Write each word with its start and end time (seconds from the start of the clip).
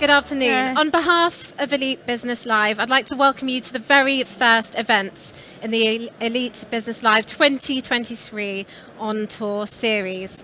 Good 0.00 0.08
afternoon. 0.08 0.48
Yeah. 0.48 0.74
On 0.78 0.88
behalf 0.88 1.52
of 1.58 1.74
Elite 1.74 2.06
Business 2.06 2.46
Live, 2.46 2.80
I'd 2.80 2.88
like 2.88 3.04
to 3.06 3.16
welcome 3.16 3.48
you 3.48 3.60
to 3.60 3.70
the 3.70 3.78
very 3.78 4.22
first 4.22 4.78
event 4.78 5.34
in 5.62 5.72
the 5.72 6.10
Elite 6.22 6.64
Business 6.70 7.02
Live 7.02 7.26
2023 7.26 8.64
on 8.98 9.26
tour 9.26 9.66
series. 9.66 10.42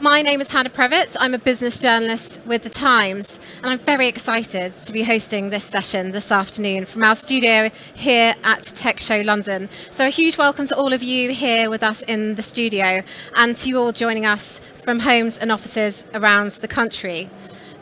My 0.00 0.22
name 0.22 0.40
is 0.40 0.52
Hannah 0.52 0.70
Prevett. 0.70 1.16
I'm 1.18 1.34
a 1.34 1.38
business 1.38 1.80
journalist 1.80 2.40
with 2.46 2.62
The 2.62 2.68
Times, 2.68 3.40
and 3.64 3.72
I'm 3.72 3.80
very 3.80 4.06
excited 4.06 4.72
to 4.72 4.92
be 4.92 5.02
hosting 5.02 5.50
this 5.50 5.64
session 5.64 6.12
this 6.12 6.30
afternoon 6.30 6.84
from 6.84 7.02
our 7.02 7.16
studio 7.16 7.70
here 7.94 8.36
at 8.44 8.62
Tech 8.62 9.00
Show 9.00 9.22
London. 9.22 9.68
So, 9.90 10.06
a 10.06 10.10
huge 10.10 10.38
welcome 10.38 10.68
to 10.68 10.76
all 10.76 10.92
of 10.92 11.02
you 11.02 11.32
here 11.32 11.70
with 11.70 11.82
us 11.82 12.02
in 12.02 12.36
the 12.36 12.42
studio, 12.42 13.02
and 13.34 13.56
to 13.56 13.68
you 13.68 13.80
all 13.80 13.90
joining 13.90 14.26
us 14.26 14.60
from 14.84 15.00
homes 15.00 15.38
and 15.38 15.50
offices 15.50 16.04
around 16.14 16.52
the 16.52 16.68
country. 16.68 17.28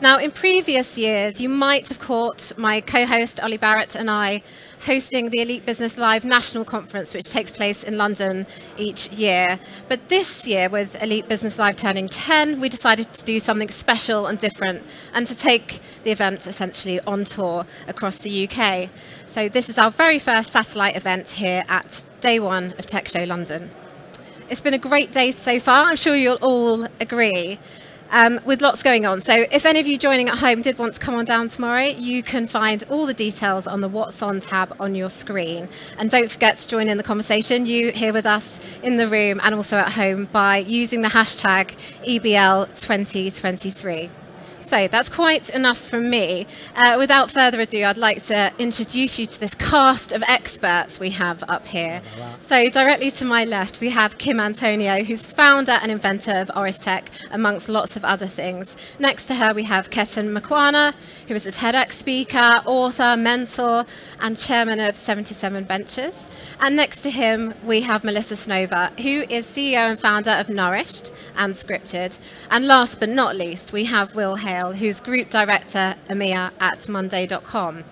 Now, 0.01 0.17
in 0.17 0.31
previous 0.31 0.97
years, 0.97 1.39
you 1.39 1.47
might 1.47 1.87
have 1.89 1.99
caught 1.99 2.53
my 2.57 2.81
co 2.81 3.05
host 3.05 3.39
Ollie 3.39 3.57
Barrett 3.57 3.93
and 3.93 4.09
I 4.09 4.41
hosting 4.87 5.29
the 5.29 5.41
Elite 5.41 5.63
Business 5.63 5.95
Live 5.95 6.25
National 6.25 6.65
Conference, 6.65 7.13
which 7.13 7.29
takes 7.29 7.51
place 7.51 7.83
in 7.83 7.99
London 7.99 8.47
each 8.77 9.11
year. 9.11 9.59
But 9.87 10.09
this 10.09 10.47
year, 10.47 10.69
with 10.69 10.99
Elite 11.03 11.29
Business 11.29 11.59
Live 11.59 11.75
turning 11.75 12.07
10, 12.07 12.59
we 12.59 12.67
decided 12.67 13.13
to 13.13 13.23
do 13.23 13.37
something 13.37 13.69
special 13.69 14.25
and 14.25 14.39
different 14.39 14.81
and 15.13 15.27
to 15.27 15.35
take 15.35 15.81
the 16.01 16.09
event 16.09 16.47
essentially 16.47 16.99
on 17.01 17.23
tour 17.23 17.67
across 17.87 18.17
the 18.17 18.49
UK. 18.49 18.89
So, 19.27 19.49
this 19.49 19.69
is 19.69 19.77
our 19.77 19.91
very 19.91 20.17
first 20.17 20.49
satellite 20.49 20.97
event 20.97 21.29
here 21.29 21.63
at 21.69 22.07
day 22.21 22.39
one 22.39 22.73
of 22.79 22.87
Tech 22.87 23.07
Show 23.07 23.25
London. 23.25 23.69
It's 24.49 24.61
been 24.61 24.73
a 24.73 24.79
great 24.79 25.11
day 25.11 25.29
so 25.29 25.59
far, 25.59 25.85
I'm 25.85 25.95
sure 25.95 26.15
you'll 26.15 26.39
all 26.41 26.87
agree 26.99 27.59
um, 28.11 28.39
with 28.45 28.61
lots 28.61 28.83
going 28.83 29.05
on. 29.05 29.21
So 29.21 29.45
if 29.51 29.65
any 29.65 29.79
of 29.79 29.87
you 29.87 29.97
joining 29.97 30.29
at 30.29 30.37
home 30.37 30.61
did 30.61 30.77
want 30.77 30.93
to 30.93 30.99
come 30.99 31.15
on 31.15 31.25
down 31.25 31.47
tomorrow, 31.47 31.85
you 31.85 32.21
can 32.21 32.47
find 32.47 32.83
all 32.89 33.05
the 33.05 33.13
details 33.13 33.67
on 33.67 33.81
the 33.81 33.87
What's 33.87 34.21
On 34.21 34.39
tab 34.39 34.75
on 34.79 34.95
your 34.95 35.09
screen. 35.09 35.69
And 35.97 36.11
don't 36.11 36.29
forget 36.29 36.57
to 36.59 36.67
join 36.67 36.89
in 36.89 36.97
the 36.97 37.03
conversation, 37.03 37.65
you 37.65 37.91
here 37.91 38.13
with 38.13 38.25
us 38.25 38.59
in 38.83 38.97
the 38.97 39.07
room 39.07 39.39
and 39.43 39.55
also 39.55 39.77
at 39.77 39.93
home 39.93 40.25
by 40.31 40.57
using 40.57 41.01
the 41.01 41.09
hashtag 41.09 41.75
EBL2023. 42.05 44.20
So 44.71 44.87
that's 44.87 45.09
quite 45.09 45.49
enough 45.49 45.77
from 45.77 46.09
me. 46.09 46.47
Uh, 46.77 46.95
without 46.97 47.29
further 47.29 47.59
ado, 47.59 47.83
I'd 47.83 47.97
like 47.97 48.23
to 48.27 48.53
introduce 48.57 49.19
you 49.19 49.25
to 49.25 49.37
this 49.37 49.53
cast 49.53 50.13
of 50.13 50.23
experts 50.29 50.97
we 50.97 51.09
have 51.09 51.43
up 51.49 51.67
here. 51.67 52.01
So 52.39 52.69
directly 52.69 53.11
to 53.11 53.25
my 53.25 53.43
left, 53.43 53.81
we 53.81 53.89
have 53.89 54.17
Kim 54.17 54.39
Antoniou, 54.39 55.03
who's 55.03 55.25
founder 55.25 55.73
and 55.73 55.91
inventor 55.91 56.35
of 56.39 56.47
Auris 56.55 56.79
Tech, 56.79 57.09
amongst 57.31 57.67
lots 57.67 57.97
of 57.97 58.05
other 58.05 58.27
things. 58.27 58.77
Next 58.97 59.25
to 59.25 59.35
her, 59.35 59.53
we 59.53 59.65
have 59.65 59.89
Ketan 59.89 60.31
Makwana, 60.31 60.93
who 61.27 61.35
is 61.35 61.45
a 61.45 61.51
TEDx 61.51 61.91
speaker, 61.91 62.63
author, 62.65 63.17
mentor, 63.17 63.85
and 64.21 64.37
chairman 64.37 64.79
of 64.79 64.95
77 64.95 65.65
Ventures. 65.65 66.29
And 66.61 66.77
next 66.77 67.01
to 67.01 67.09
him, 67.09 67.55
we 67.65 67.81
have 67.81 68.05
Melissa 68.05 68.35
Snover, 68.35 68.97
who 69.01 69.25
is 69.27 69.45
CEO 69.45 69.89
and 69.89 69.99
founder 69.99 70.31
of 70.31 70.47
Nourished 70.47 71.11
and 71.35 71.55
Scripted. 71.55 72.17
And 72.49 72.67
last 72.67 73.01
but 73.01 73.09
not 73.09 73.35
least, 73.35 73.73
we 73.73 73.83
have 73.85 74.15
Will 74.15 74.35
Hale 74.35 74.60
who's 74.69 74.99
Group 74.99 75.29
Director 75.29 75.95
EMEA 76.09 76.51
at 76.59 76.87
Monday.com. 76.87 77.83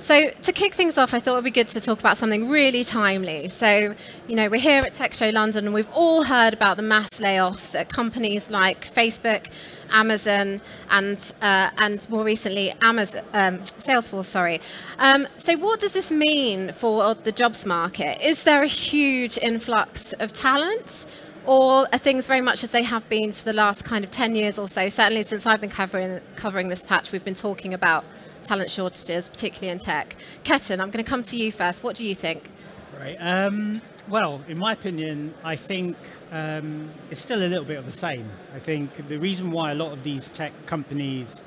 So, 0.00 0.30
to 0.30 0.52
kick 0.52 0.74
things 0.74 0.96
off, 0.96 1.12
I 1.12 1.20
thought 1.20 1.32
it 1.32 1.36
would 1.36 1.44
be 1.44 1.50
good 1.50 1.68
to 1.68 1.80
talk 1.80 2.00
about 2.00 2.16
something 2.16 2.48
really 2.48 2.84
timely. 2.84 3.48
So, 3.48 3.94
you 4.26 4.34
know, 4.34 4.48
we're 4.48 4.58
here 4.58 4.82
at 4.82 4.94
Tech 4.94 5.12
Show 5.12 5.28
London 5.28 5.66
and 5.66 5.74
we've 5.74 5.90
all 5.92 6.24
heard 6.24 6.54
about 6.54 6.78
the 6.78 6.82
mass 6.82 7.10
layoffs 7.20 7.78
at 7.78 7.90
companies 7.90 8.50
like 8.50 8.92
Facebook, 8.92 9.50
Amazon, 9.92 10.62
and, 10.90 11.32
uh, 11.42 11.68
and 11.76 12.08
more 12.08 12.24
recently, 12.24 12.72
Amazon, 12.80 13.22
um, 13.34 13.58
Salesforce, 13.58 14.24
sorry. 14.24 14.60
Um, 14.98 15.28
so, 15.36 15.56
what 15.58 15.80
does 15.80 15.92
this 15.92 16.10
mean 16.10 16.72
for 16.72 17.14
the 17.14 17.30
jobs 17.30 17.66
market? 17.66 18.20
Is 18.26 18.44
there 18.44 18.62
a 18.62 18.66
huge 18.66 19.36
influx 19.38 20.14
of 20.14 20.32
talent? 20.32 21.06
Or 21.46 21.86
are 21.92 21.98
things 21.98 22.26
very 22.26 22.40
much 22.40 22.62
as 22.64 22.70
they 22.70 22.82
have 22.82 23.08
been 23.08 23.32
for 23.32 23.44
the 23.44 23.52
last 23.52 23.84
kind 23.84 24.04
of 24.04 24.10
10 24.10 24.36
years 24.36 24.58
or 24.58 24.68
so? 24.68 24.88
Certainly 24.88 25.24
since 25.24 25.46
I've 25.46 25.60
been 25.60 25.70
covering, 25.70 26.20
covering 26.36 26.68
this 26.68 26.82
patch, 26.84 27.12
we've 27.12 27.24
been 27.24 27.34
talking 27.34 27.74
about 27.74 28.04
talent 28.42 28.70
shortages, 28.70 29.28
particularly 29.28 29.70
in 29.70 29.78
tech. 29.78 30.16
Ketan, 30.44 30.80
I'm 30.80 30.90
going 30.90 31.04
to 31.04 31.08
come 31.08 31.22
to 31.24 31.36
you 31.36 31.52
first. 31.52 31.82
What 31.82 31.96
do 31.96 32.04
you 32.04 32.14
think? 32.14 32.50
Right. 32.98 33.16
Um, 33.18 33.80
well, 34.08 34.42
in 34.48 34.58
my 34.58 34.72
opinion, 34.72 35.34
I 35.44 35.56
think 35.56 35.96
um, 36.32 36.90
it's 37.10 37.20
still 37.20 37.38
a 37.38 37.46
little 37.46 37.64
bit 37.64 37.78
of 37.78 37.86
the 37.86 37.92
same. 37.92 38.28
I 38.54 38.58
think 38.58 39.08
the 39.08 39.18
reason 39.18 39.50
why 39.50 39.70
a 39.70 39.74
lot 39.74 39.92
of 39.92 40.02
these 40.02 40.28
tech 40.30 40.52
companies 40.66 41.42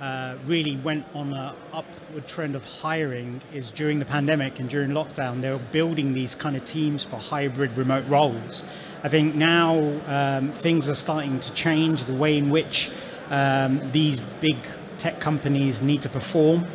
uh, 0.00 0.36
really 0.44 0.76
went 0.76 1.06
on 1.14 1.32
an 1.32 1.54
upward 1.72 2.28
trend 2.28 2.54
of 2.54 2.64
hiring 2.64 3.40
is 3.52 3.70
during 3.70 3.98
the 3.98 4.04
pandemic 4.04 4.60
and 4.60 4.68
during 4.68 4.90
lockdown, 4.90 5.40
they 5.40 5.50
were 5.50 5.58
building 5.72 6.12
these 6.12 6.34
kind 6.34 6.56
of 6.56 6.64
teams 6.64 7.02
for 7.02 7.16
hybrid 7.16 7.76
remote 7.78 8.06
roles. 8.06 8.64
I 9.04 9.08
think 9.08 9.34
now 9.34 10.00
um, 10.06 10.50
things 10.50 10.88
are 10.88 10.94
starting 10.94 11.38
to 11.40 11.52
change 11.52 12.06
the 12.06 12.14
way 12.14 12.38
in 12.38 12.48
which 12.48 12.90
um, 13.28 13.92
these 13.92 14.22
big 14.40 14.56
tech 14.96 15.20
companies 15.20 15.82
need 15.82 16.00
to 16.02 16.08
perform. 16.08 16.66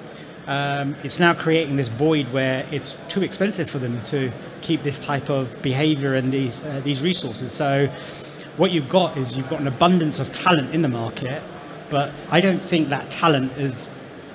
Um, 0.46 0.96
it's 1.04 1.20
now 1.20 1.34
creating 1.34 1.76
this 1.76 1.88
void 1.88 2.32
where 2.32 2.68
it's 2.72 2.96
too 3.08 3.24
expensive 3.24 3.68
for 3.68 3.80
them 3.80 4.00
to 4.06 4.32
keep 4.62 4.84
this 4.84 5.00
type 5.00 5.32
of 5.32 5.60
behavior 5.64 6.14
and 6.14 6.32
these 6.32 6.62
uh, 6.62 6.82
these 6.84 7.02
resources. 7.02 7.52
So, 7.52 7.88
what 8.58 8.70
you've 8.70 8.90
got 8.90 9.18
is 9.18 9.36
you've 9.36 9.50
got 9.50 9.60
an 9.60 9.68
abundance 9.68 10.20
of 10.20 10.32
talent 10.32 10.72
in 10.72 10.84
the 10.84 10.88
market, 10.88 11.42
but 11.90 12.12
I 12.30 12.42
don't 12.42 12.62
think 12.62 12.90
that 12.90 13.10
talent 13.10 13.54
has 13.54 13.90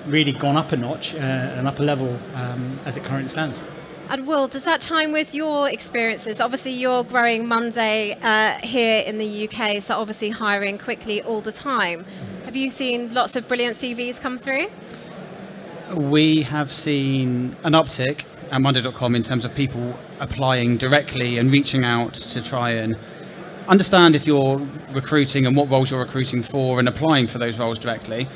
really 0.07 0.33
gone 0.33 0.57
up 0.57 0.73
a 0.73 0.77
notch, 0.77 1.15
uh, 1.15 1.17
an 1.17 1.65
upper 1.65 1.83
level 1.83 2.19
um, 2.33 2.77
as 2.83 2.97
it 2.97 3.05
currently 3.05 3.29
stands. 3.29 3.61
And 4.07 4.27
Will, 4.27 4.47
does 4.47 4.65
that 4.65 4.81
chime 4.81 5.11
with 5.11 5.33
your 5.33 5.67
experiences? 5.67 6.39
Obviously, 6.39 6.71
you're 6.73 7.03
growing 7.03 7.47
Monday 7.47 8.15
uh, 8.21 8.59
here 8.59 9.01
in 9.01 9.17
the 9.17 9.49
UK, 9.49 9.81
so 9.81 9.99
obviously 9.99 10.29
hiring 10.29 10.77
quickly 10.77 11.23
all 11.23 11.41
the 11.41 11.51
time. 11.51 12.05
Have 12.45 12.55
you 12.55 12.69
seen 12.69 13.15
lots 13.15 13.35
of 13.35 13.47
brilliant 13.47 13.77
CVs 13.77 14.21
come 14.21 14.37
through? 14.37 14.67
We 15.95 16.43
have 16.43 16.71
seen 16.71 17.55
an 17.63 17.73
uptick 17.73 18.25
at 18.51 18.61
Monday.com 18.61 19.15
in 19.15 19.23
terms 19.23 19.43
of 19.43 19.55
people 19.55 19.97
applying 20.19 20.77
directly 20.77 21.39
and 21.39 21.51
reaching 21.51 21.83
out 21.83 22.13
to 22.13 22.43
try 22.43 22.71
and 22.71 22.95
understand 23.67 24.15
if 24.15 24.27
you're 24.27 24.59
recruiting 24.91 25.47
and 25.47 25.55
what 25.55 25.69
roles 25.71 25.89
you're 25.89 25.99
recruiting 25.99 26.43
for 26.43 26.77
and 26.77 26.87
applying 26.87 27.25
for 27.25 27.39
those 27.39 27.57
roles 27.57 27.79
directly. 27.79 28.27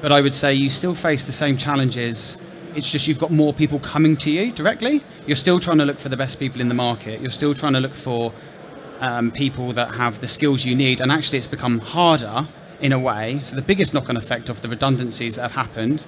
But 0.00 0.12
I 0.12 0.20
would 0.20 0.34
say 0.34 0.54
you 0.54 0.68
still 0.68 0.94
face 0.94 1.26
the 1.26 1.32
same 1.32 1.56
challenges 1.56 2.40
it's 2.76 2.92
just 2.92 3.08
you've 3.08 3.18
got 3.18 3.30
more 3.30 3.54
people 3.54 3.78
coming 3.78 4.16
to 4.18 4.30
you 4.30 4.52
directly. 4.52 5.02
You're 5.26 5.36
still 5.36 5.58
trying 5.58 5.78
to 5.78 5.86
look 5.86 5.98
for 5.98 6.10
the 6.10 6.16
best 6.16 6.38
people 6.38 6.60
in 6.60 6.68
the 6.68 6.74
market. 6.74 7.22
You're 7.22 7.30
still 7.30 7.54
trying 7.54 7.72
to 7.72 7.80
look 7.80 7.94
for 7.94 8.34
um, 9.00 9.30
people 9.30 9.72
that 9.72 9.94
have 9.94 10.20
the 10.20 10.28
skills 10.28 10.64
you 10.64 10.76
need. 10.76 11.00
And 11.00 11.10
actually, 11.10 11.38
it's 11.38 11.46
become 11.46 11.78
harder 11.78 12.46
in 12.80 12.92
a 12.92 12.98
way. 12.98 13.40
So, 13.42 13.56
the 13.56 13.62
biggest 13.62 13.94
knock 13.94 14.10
on 14.10 14.16
effect 14.16 14.50
of 14.50 14.60
the 14.60 14.68
redundancies 14.68 15.36
that 15.36 15.42
have 15.42 15.52
happened 15.52 16.04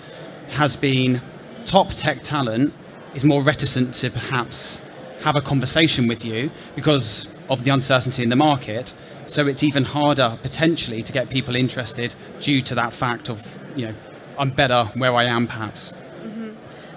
has 0.50 0.76
been 0.76 1.22
top 1.64 1.88
tech 1.88 2.22
talent 2.22 2.74
is 3.14 3.24
more 3.24 3.42
reticent 3.42 3.94
to 3.94 4.10
perhaps 4.10 4.84
have 5.22 5.36
a 5.36 5.40
conversation 5.40 6.06
with 6.06 6.22
you 6.22 6.50
because 6.76 7.34
of 7.48 7.64
the 7.64 7.70
uncertainty 7.70 8.22
in 8.22 8.28
the 8.28 8.36
market. 8.36 8.94
So 9.26 9.46
it's 9.46 9.62
even 9.62 9.84
harder 9.84 10.38
potentially 10.42 11.02
to 11.02 11.12
get 11.12 11.30
people 11.30 11.56
interested 11.56 12.14
due 12.40 12.60
to 12.62 12.74
that 12.74 12.92
fact 12.92 13.30
of, 13.30 13.58
you 13.74 13.86
know, 13.86 13.94
I'm 14.38 14.50
better 14.50 14.84
where 14.94 15.14
I 15.14 15.24
am 15.24 15.46
perhaps. 15.46 15.92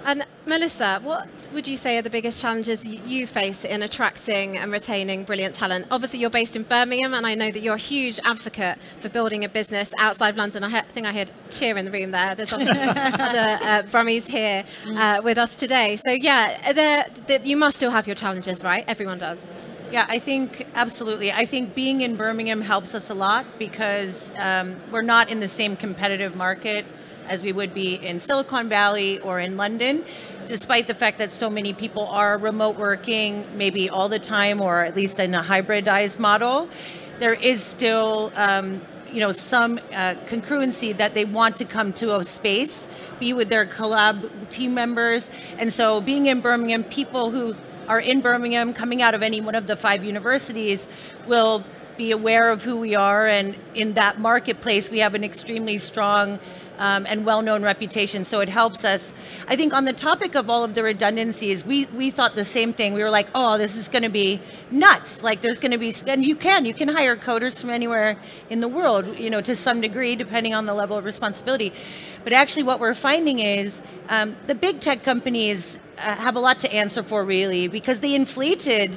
And 0.04 0.26
Melissa, 0.46 0.98
what 1.02 1.48
would 1.52 1.68
you 1.68 1.76
say 1.76 1.96
are 1.96 2.02
the 2.02 2.10
biggest 2.10 2.40
challenges 2.40 2.84
you 2.84 3.26
face 3.26 3.64
in 3.64 3.82
attracting 3.82 4.58
and 4.58 4.72
retaining 4.72 5.22
brilliant 5.22 5.54
talent? 5.54 5.86
Obviously, 5.90 6.18
you're 6.18 6.30
based 6.30 6.56
in 6.56 6.64
Birmingham, 6.64 7.14
and 7.14 7.24
I 7.24 7.36
know 7.36 7.52
that 7.52 7.60
you're 7.60 7.76
a 7.76 7.78
huge 7.78 8.18
advocate 8.24 8.78
for 9.00 9.08
building 9.08 9.44
a 9.44 9.48
business 9.48 9.92
outside 9.98 10.30
of 10.30 10.36
London. 10.36 10.64
I 10.64 10.80
think 10.80 11.06
I 11.06 11.12
heard 11.12 11.30
cheer 11.50 11.76
in 11.78 11.84
the 11.84 11.92
room 11.92 12.10
there. 12.10 12.34
There's 12.34 12.52
other 12.52 12.62
uh, 12.64 13.82
Brummies 13.84 14.26
here 14.26 14.64
uh, 14.88 15.20
with 15.22 15.38
us 15.38 15.56
today. 15.56 15.96
So, 15.96 16.10
yeah, 16.10 17.06
you 17.44 17.56
must 17.56 17.76
still 17.76 17.92
have 17.92 18.08
your 18.08 18.16
challenges, 18.16 18.64
right? 18.64 18.84
Everyone 18.88 19.18
does. 19.18 19.46
Yeah, 19.92 20.06
I 20.08 20.18
think 20.18 20.66
absolutely. 20.74 21.30
I 21.30 21.44
think 21.44 21.74
being 21.74 22.00
in 22.00 22.16
Birmingham 22.16 22.62
helps 22.62 22.94
us 22.94 23.10
a 23.10 23.14
lot 23.14 23.44
because 23.58 24.32
um, 24.38 24.76
we're 24.90 25.02
not 25.02 25.28
in 25.28 25.40
the 25.40 25.48
same 25.48 25.76
competitive 25.76 26.34
market 26.34 26.86
as 27.32 27.42
we 27.42 27.50
would 27.50 27.72
be 27.72 27.94
in 27.94 28.18
Silicon 28.18 28.68
Valley 28.68 29.18
or 29.20 29.40
in 29.40 29.56
London, 29.56 30.04
despite 30.48 30.86
the 30.86 30.92
fact 30.92 31.16
that 31.16 31.32
so 31.32 31.48
many 31.48 31.72
people 31.72 32.06
are 32.08 32.36
remote 32.36 32.76
working, 32.76 33.46
maybe 33.56 33.88
all 33.88 34.10
the 34.10 34.18
time, 34.18 34.60
or 34.60 34.84
at 34.84 34.94
least 34.94 35.18
in 35.18 35.34
a 35.34 35.42
hybridized 35.42 36.18
model. 36.18 36.68
There 37.20 37.32
is 37.32 37.62
still, 37.62 38.32
um, 38.34 38.82
you 39.10 39.20
know, 39.20 39.32
some 39.32 39.78
uh, 39.78 40.14
congruency 40.28 40.94
that 40.98 41.14
they 41.14 41.24
want 41.24 41.56
to 41.56 41.64
come 41.64 41.94
to 41.94 42.16
a 42.16 42.24
space, 42.24 42.86
be 43.18 43.32
with 43.32 43.48
their 43.48 43.64
collab 43.64 44.28
team 44.50 44.74
members, 44.74 45.30
and 45.56 45.72
so 45.72 46.02
being 46.02 46.26
in 46.26 46.42
Birmingham, 46.42 46.84
people 46.84 47.30
who 47.30 47.56
are 47.88 48.00
in 48.00 48.20
Birmingham, 48.20 48.74
coming 48.74 49.00
out 49.00 49.14
of 49.14 49.22
any 49.22 49.40
one 49.40 49.54
of 49.54 49.66
the 49.66 49.76
five 49.76 50.04
universities, 50.04 50.86
will 51.26 51.64
be 51.96 52.10
aware 52.10 52.50
of 52.50 52.62
who 52.62 52.76
we 52.76 52.94
are, 52.94 53.26
and 53.26 53.56
in 53.74 53.94
that 53.94 54.20
marketplace, 54.20 54.90
we 54.90 54.98
have 54.98 55.14
an 55.14 55.24
extremely 55.24 55.78
strong 55.78 56.38
um, 56.82 57.06
and 57.08 57.24
well-known 57.24 57.62
reputation. 57.62 58.24
So 58.24 58.40
it 58.40 58.48
helps 58.48 58.84
us. 58.84 59.12
I 59.46 59.54
think 59.54 59.72
on 59.72 59.84
the 59.84 59.92
topic 59.92 60.34
of 60.34 60.50
all 60.50 60.64
of 60.64 60.74
the 60.74 60.82
redundancies, 60.82 61.64
we 61.64 61.86
we 62.00 62.10
thought 62.10 62.34
the 62.34 62.44
same 62.44 62.72
thing. 62.72 62.92
We 62.92 63.02
were 63.04 63.10
like, 63.18 63.28
oh, 63.36 63.56
this 63.56 63.76
is 63.76 63.88
going 63.88 64.02
to 64.02 64.14
be 64.24 64.40
nuts. 64.70 65.22
Like 65.22 65.42
there's 65.42 65.60
going 65.60 65.70
to 65.70 65.78
be, 65.78 65.94
and 66.08 66.24
you 66.24 66.34
can 66.34 66.64
you 66.64 66.74
can 66.74 66.88
hire 66.88 67.16
coders 67.16 67.60
from 67.60 67.70
anywhere 67.70 68.18
in 68.50 68.60
the 68.60 68.68
world, 68.68 69.04
you 69.16 69.30
know, 69.30 69.40
to 69.42 69.54
some 69.54 69.80
degree, 69.80 70.16
depending 70.16 70.54
on 70.54 70.66
the 70.66 70.74
level 70.74 70.96
of 70.98 71.04
responsibility. 71.04 71.72
But 72.24 72.32
actually, 72.32 72.64
what 72.64 72.80
we're 72.80 72.94
finding 72.94 73.38
is 73.38 73.80
um, 74.08 74.36
the 74.48 74.54
big 74.54 74.80
tech 74.80 75.04
companies 75.04 75.78
uh, 75.98 76.16
have 76.16 76.34
a 76.34 76.40
lot 76.40 76.58
to 76.60 76.72
answer 76.74 77.02
for, 77.04 77.24
really, 77.24 77.68
because 77.68 78.00
they 78.00 78.14
inflated 78.14 78.90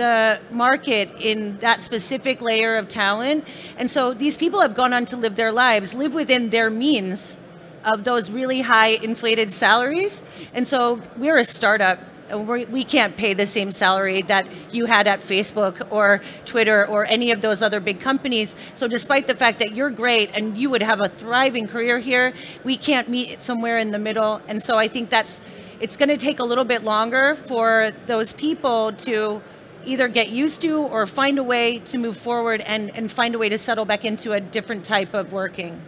the 0.00 0.40
market 0.50 1.10
in 1.20 1.58
that 1.58 1.82
specific 1.82 2.40
layer 2.40 2.76
of 2.76 2.88
talent. 2.88 3.44
And 3.76 3.90
so 3.90 4.14
these 4.14 4.36
people 4.36 4.60
have 4.60 4.74
gone 4.74 4.92
on 4.92 5.04
to 5.06 5.16
live 5.16 5.36
their 5.36 5.52
lives, 5.52 5.94
live 5.94 6.14
within 6.14 6.50
their 6.50 6.70
means 6.70 7.36
of 7.84 8.04
those 8.04 8.30
really 8.30 8.62
high 8.62 8.92
inflated 9.08 9.52
salaries. 9.52 10.22
And 10.54 10.66
so 10.66 11.00
we're 11.16 11.38
a 11.38 11.44
startup. 11.44 11.98
and 12.30 12.46
we're- 12.46 12.66
We 12.70 12.84
can't 12.84 13.16
pay 13.16 13.34
the 13.34 13.44
same 13.44 13.72
salary 13.72 14.22
that 14.28 14.46
you 14.70 14.86
had 14.86 15.08
at 15.08 15.20
Facebook 15.20 15.74
or 15.90 16.22
Twitter 16.44 16.86
or 16.86 17.04
any 17.16 17.32
of 17.32 17.40
those 17.40 17.60
other 17.60 17.80
big 17.80 17.98
companies. 17.98 18.54
So, 18.76 18.86
despite 18.86 19.26
the 19.26 19.34
fact 19.34 19.58
that 19.58 19.74
you're 19.74 19.90
great 19.90 20.30
and 20.36 20.56
you 20.56 20.70
would 20.70 20.84
have 20.90 21.00
a 21.00 21.08
thriving 21.08 21.66
career 21.66 21.98
here, 21.98 22.32
we 22.62 22.76
can't 22.76 23.08
meet 23.08 23.42
somewhere 23.42 23.78
in 23.78 23.90
the 23.90 23.98
middle. 23.98 24.40
And 24.46 24.62
so, 24.62 24.78
I 24.78 24.86
think 24.86 25.10
that's 25.10 25.40
it's 25.80 25.96
going 25.96 26.10
to 26.10 26.16
take 26.28 26.38
a 26.38 26.44
little 26.44 26.68
bit 26.74 26.84
longer 26.84 27.34
for 27.34 27.90
those 28.06 28.32
people 28.34 28.92
to 29.08 29.42
either 29.84 30.08
get 30.08 30.30
used 30.30 30.60
to 30.62 30.78
or 30.78 31.06
find 31.06 31.38
a 31.38 31.42
way 31.42 31.78
to 31.78 31.98
move 31.98 32.16
forward 32.16 32.60
and, 32.60 32.94
and 32.96 33.10
find 33.10 33.34
a 33.34 33.38
way 33.38 33.48
to 33.48 33.58
settle 33.58 33.84
back 33.84 34.04
into 34.04 34.32
a 34.32 34.40
different 34.40 34.84
type 34.84 35.14
of 35.14 35.32
working. 35.32 35.80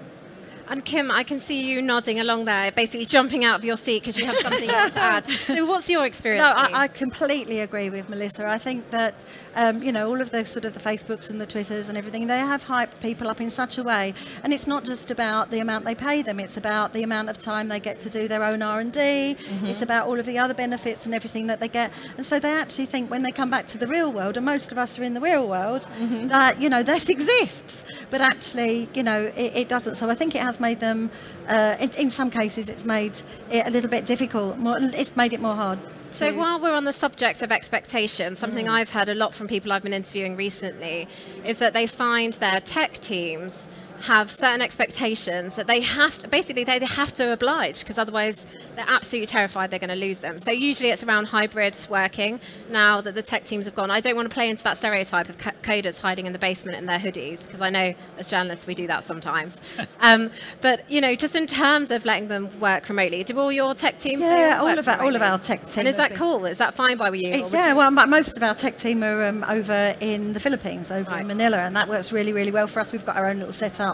And 0.68 0.84
Kim, 0.84 1.10
I 1.10 1.22
can 1.22 1.40
see 1.40 1.68
you 1.70 1.82
nodding 1.82 2.20
along 2.20 2.44
there, 2.46 2.70
basically 2.72 3.04
jumping 3.06 3.44
out 3.44 3.56
of 3.56 3.64
your 3.64 3.76
seat 3.76 4.02
because 4.02 4.18
you 4.18 4.24
have 4.26 4.38
something 4.38 4.64
you 4.68 4.72
want 4.74 4.92
to 4.94 5.00
add. 5.02 5.26
So, 5.26 5.66
what's 5.66 5.88
your 5.90 6.04
experience? 6.06 6.42
No. 6.42 6.52
I, 6.52 6.82
I 6.82 6.88
completely 6.88 7.60
agree 7.60 7.90
with 7.90 8.08
Melissa. 8.08 8.46
I 8.46 8.58
think 8.58 8.90
that 8.90 9.24
um, 9.54 9.82
you 9.82 9.92
know 9.92 10.08
all 10.08 10.20
of 10.20 10.30
the 10.30 10.44
sort 10.44 10.64
of 10.64 10.74
the 10.74 10.80
Facebooks 10.80 11.30
and 11.30 11.40
the 11.40 11.46
Twitters 11.46 11.88
and 11.88 11.98
everything 11.98 12.26
they 12.26 12.38
have 12.38 12.64
hyped 12.64 13.00
people 13.00 13.28
up 13.28 13.40
in 13.40 13.50
such 13.50 13.78
a 13.78 13.82
way, 13.82 14.14
and 14.42 14.52
it's 14.52 14.66
not 14.66 14.84
just 14.84 15.10
about 15.10 15.50
the 15.50 15.58
amount 15.60 15.84
they 15.84 15.94
pay 15.94 16.22
them. 16.22 16.40
It's 16.40 16.56
about 16.56 16.92
the 16.92 17.02
amount 17.02 17.28
of 17.28 17.38
time 17.38 17.68
they 17.68 17.80
get 17.80 18.00
to 18.00 18.10
do 18.10 18.28
their 18.28 18.42
own 18.44 18.62
R 18.62 18.80
and 18.80 18.92
D. 18.92 19.36
It's 19.64 19.82
about 19.82 20.06
all 20.06 20.18
of 20.18 20.26
the 20.26 20.38
other 20.38 20.54
benefits 20.54 21.06
and 21.06 21.14
everything 21.14 21.46
that 21.48 21.60
they 21.60 21.68
get. 21.68 21.92
And 22.16 22.24
so 22.24 22.38
they 22.38 22.52
actually 22.52 22.86
think 22.86 23.10
when 23.10 23.22
they 23.22 23.32
come 23.32 23.50
back 23.50 23.66
to 23.68 23.78
the 23.78 23.86
real 23.86 24.12
world, 24.12 24.36
and 24.36 24.46
most 24.46 24.72
of 24.72 24.78
us 24.78 24.98
are 24.98 25.02
in 25.02 25.14
the 25.14 25.20
real 25.20 25.48
world, 25.48 25.88
that 26.28 26.60
you 26.62 26.68
know 26.68 26.82
this 26.82 27.08
exists, 27.16 27.84
but 28.10 28.20
actually 28.20 28.88
you 28.94 29.02
know 29.02 29.30
it, 29.36 29.52
it 29.54 29.68
doesn't. 29.68 29.96
So 29.96 30.08
I 30.08 30.14
think 30.14 30.34
it 30.34 30.42
has 30.42 30.51
made 30.60 30.80
them. 30.80 31.10
Uh, 31.48 31.76
in, 31.80 31.90
in 31.92 32.10
some 32.10 32.30
cases, 32.30 32.68
it's 32.68 32.84
made 32.84 33.20
it 33.50 33.66
a 33.66 33.70
little 33.70 33.90
bit 33.90 34.06
difficult. 34.06 34.58
More, 34.58 34.76
it's 34.80 35.16
made 35.16 35.32
it 35.32 35.40
more 35.40 35.54
hard. 35.54 35.78
So 36.10 36.30
to- 36.30 36.36
while 36.36 36.60
we're 36.60 36.74
on 36.74 36.84
the 36.84 36.92
subject 36.92 37.42
of 37.42 37.50
expectations, 37.50 38.38
something 38.38 38.68
I've 38.68 38.90
heard 38.90 39.08
a 39.08 39.14
lot 39.14 39.34
from 39.34 39.48
people 39.48 39.72
I've 39.72 39.82
been 39.82 39.94
interviewing 39.94 40.36
recently 40.36 41.08
is 41.44 41.58
that 41.58 41.72
they 41.72 41.86
find 41.86 42.34
their 42.34 42.60
tech 42.60 42.94
teams 42.94 43.68
have 44.02 44.30
certain 44.30 44.60
expectations 44.60 45.54
that 45.54 45.66
they 45.66 45.80
have 45.80 46.18
to, 46.18 46.28
basically 46.28 46.64
they, 46.64 46.78
they 46.78 46.86
have 46.86 47.12
to 47.14 47.32
oblige 47.32 47.80
because 47.80 47.98
otherwise 47.98 48.44
they're 48.74 48.84
absolutely 48.88 49.26
terrified 49.26 49.70
they're 49.70 49.78
going 49.78 49.90
to 49.90 49.94
lose 49.96 50.18
them. 50.20 50.38
So 50.38 50.50
usually 50.50 50.90
it's 50.90 51.04
around 51.04 51.26
hybrid 51.26 51.76
working. 51.88 52.40
Now 52.70 53.00
that 53.00 53.14
the 53.14 53.22
tech 53.22 53.44
teams 53.44 53.64
have 53.66 53.74
gone, 53.74 53.90
I 53.90 54.00
don't 54.00 54.16
want 54.16 54.28
to 54.28 54.34
play 54.34 54.48
into 54.50 54.62
that 54.64 54.76
stereotype 54.78 55.28
of 55.28 55.36
coders 55.38 56.00
hiding 56.00 56.26
in 56.26 56.32
the 56.32 56.38
basement 56.38 56.78
in 56.78 56.86
their 56.86 56.98
hoodies 56.98 57.44
because 57.46 57.60
I 57.60 57.70
know 57.70 57.94
as 58.18 58.26
journalists 58.28 58.66
we 58.66 58.74
do 58.74 58.86
that 58.88 59.04
sometimes. 59.04 59.56
um, 60.00 60.30
but 60.60 60.88
you 60.90 61.00
know, 61.00 61.14
just 61.14 61.36
in 61.36 61.46
terms 61.46 61.90
of 61.90 62.04
letting 62.04 62.28
them 62.28 62.48
work 62.60 62.88
remotely, 62.88 63.22
do 63.24 63.38
all 63.38 63.52
your 63.52 63.74
tech 63.74 63.98
teams? 63.98 64.20
Yeah, 64.22 64.58
all 64.60 64.66
work 64.66 64.78
of 64.78 64.88
our- 64.88 65.00
all 65.02 65.14
of 65.14 65.22
our 65.22 65.38
tech 65.38 65.60
teams. 65.62 65.78
And 65.78 65.88
is 65.88 65.96
that 65.96 66.14
cool? 66.14 66.44
Is 66.46 66.58
that 66.58 66.74
fine 66.74 66.96
by 66.96 67.10
you? 67.12 67.30
or 67.30 67.34
It's, 67.34 67.50
would 67.50 67.58
yeah, 67.58 67.68
you- 67.70 67.76
well, 67.76 67.90
mo- 67.90 68.06
most 68.06 68.36
of 68.36 68.42
our 68.42 68.54
tech 68.54 68.78
team 68.78 69.02
are 69.04 69.26
um, 69.26 69.44
over 69.48 69.94
in 70.00 70.32
the 70.32 70.40
Philippines, 70.40 70.90
over 70.90 71.10
Right. 71.10 71.20
in 71.20 71.26
Manila, 71.26 71.58
and 71.58 71.76
that 71.76 71.88
works 71.88 72.10
really, 72.12 72.32
really 72.32 72.50
well 72.50 72.66
for 72.66 72.80
us. 72.80 72.92
We've 72.92 73.04
got 73.04 73.16
our 73.16 73.28
own 73.28 73.38
little 73.38 73.52
setup 73.52 73.91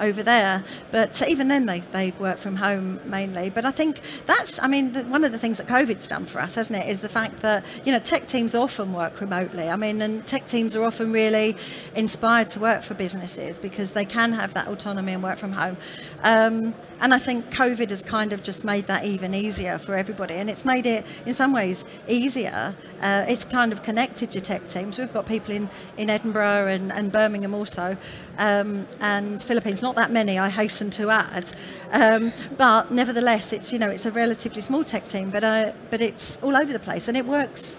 over 0.00 0.22
there, 0.22 0.64
but 0.90 1.20
even 1.26 1.48
then, 1.48 1.66
they, 1.66 1.80
they 1.80 2.10
work 2.12 2.38
from 2.38 2.56
home 2.56 3.00
mainly. 3.04 3.50
But 3.50 3.64
I 3.64 3.70
think 3.70 4.00
that's, 4.26 4.60
I 4.62 4.66
mean, 4.66 4.92
the, 4.92 5.04
one 5.04 5.24
of 5.24 5.32
the 5.32 5.38
things 5.38 5.58
that 5.58 5.66
COVID's 5.66 6.08
done 6.08 6.24
for 6.26 6.40
us, 6.40 6.54
hasn't 6.54 6.78
it, 6.82 6.88
is 6.88 7.00
the 7.00 7.08
fact 7.08 7.40
that 7.40 7.64
you 7.84 7.92
know 7.92 7.98
tech 7.98 8.26
teams 8.26 8.54
often 8.54 8.92
work 8.92 9.20
remotely. 9.20 9.68
I 9.68 9.76
mean, 9.76 10.02
and 10.02 10.26
tech 10.26 10.46
teams 10.46 10.76
are 10.76 10.84
often 10.84 11.12
really 11.12 11.56
inspired 11.94 12.48
to 12.50 12.60
work 12.60 12.82
for 12.82 12.94
businesses 12.94 13.58
because 13.58 13.92
they 13.92 14.04
can 14.04 14.32
have 14.32 14.54
that 14.54 14.68
autonomy 14.68 15.12
and 15.12 15.22
work 15.22 15.38
from 15.38 15.52
home. 15.52 15.76
Um, 16.22 16.74
and 17.00 17.12
I 17.12 17.18
think 17.18 17.50
COVID 17.50 17.90
has 17.90 18.02
kind 18.02 18.32
of 18.32 18.42
just 18.42 18.64
made 18.64 18.86
that 18.86 19.04
even 19.04 19.34
easier 19.34 19.78
for 19.78 19.94
everybody, 19.94 20.34
and 20.34 20.48
it's 20.48 20.64
made 20.64 20.86
it 20.86 21.04
in 21.26 21.32
some 21.32 21.52
ways 21.52 21.84
easier. 22.08 22.74
Uh, 23.00 23.24
it's 23.28 23.44
kind 23.44 23.72
of 23.72 23.82
connected 23.82 24.34
your 24.34 24.42
tech 24.42 24.68
teams. 24.68 24.98
We've 24.98 25.12
got 25.12 25.26
people 25.26 25.54
in, 25.54 25.68
in 25.96 26.10
Edinburgh 26.10 26.68
and, 26.68 26.92
and 26.92 27.12
Birmingham 27.12 27.54
also, 27.54 27.96
um, 28.38 28.86
and 29.00 29.33
Philippines. 29.42 29.82
Not 29.82 29.96
that 29.96 30.10
many, 30.12 30.38
I 30.38 30.48
hasten 30.48 30.90
to 30.90 31.10
add, 31.10 31.50
um, 31.90 32.32
but 32.56 32.90
nevertheless, 32.90 33.52
it's 33.52 33.72
you 33.72 33.78
know 33.78 33.88
it's 33.88 34.06
a 34.06 34.10
relatively 34.10 34.60
small 34.60 34.84
tech 34.84 35.08
team, 35.08 35.30
but 35.30 35.42
uh, 35.42 35.72
but 35.90 36.00
it's 36.00 36.40
all 36.42 36.56
over 36.56 36.72
the 36.72 36.78
place, 36.78 37.08
and 37.08 37.16
it 37.16 37.26
works. 37.26 37.76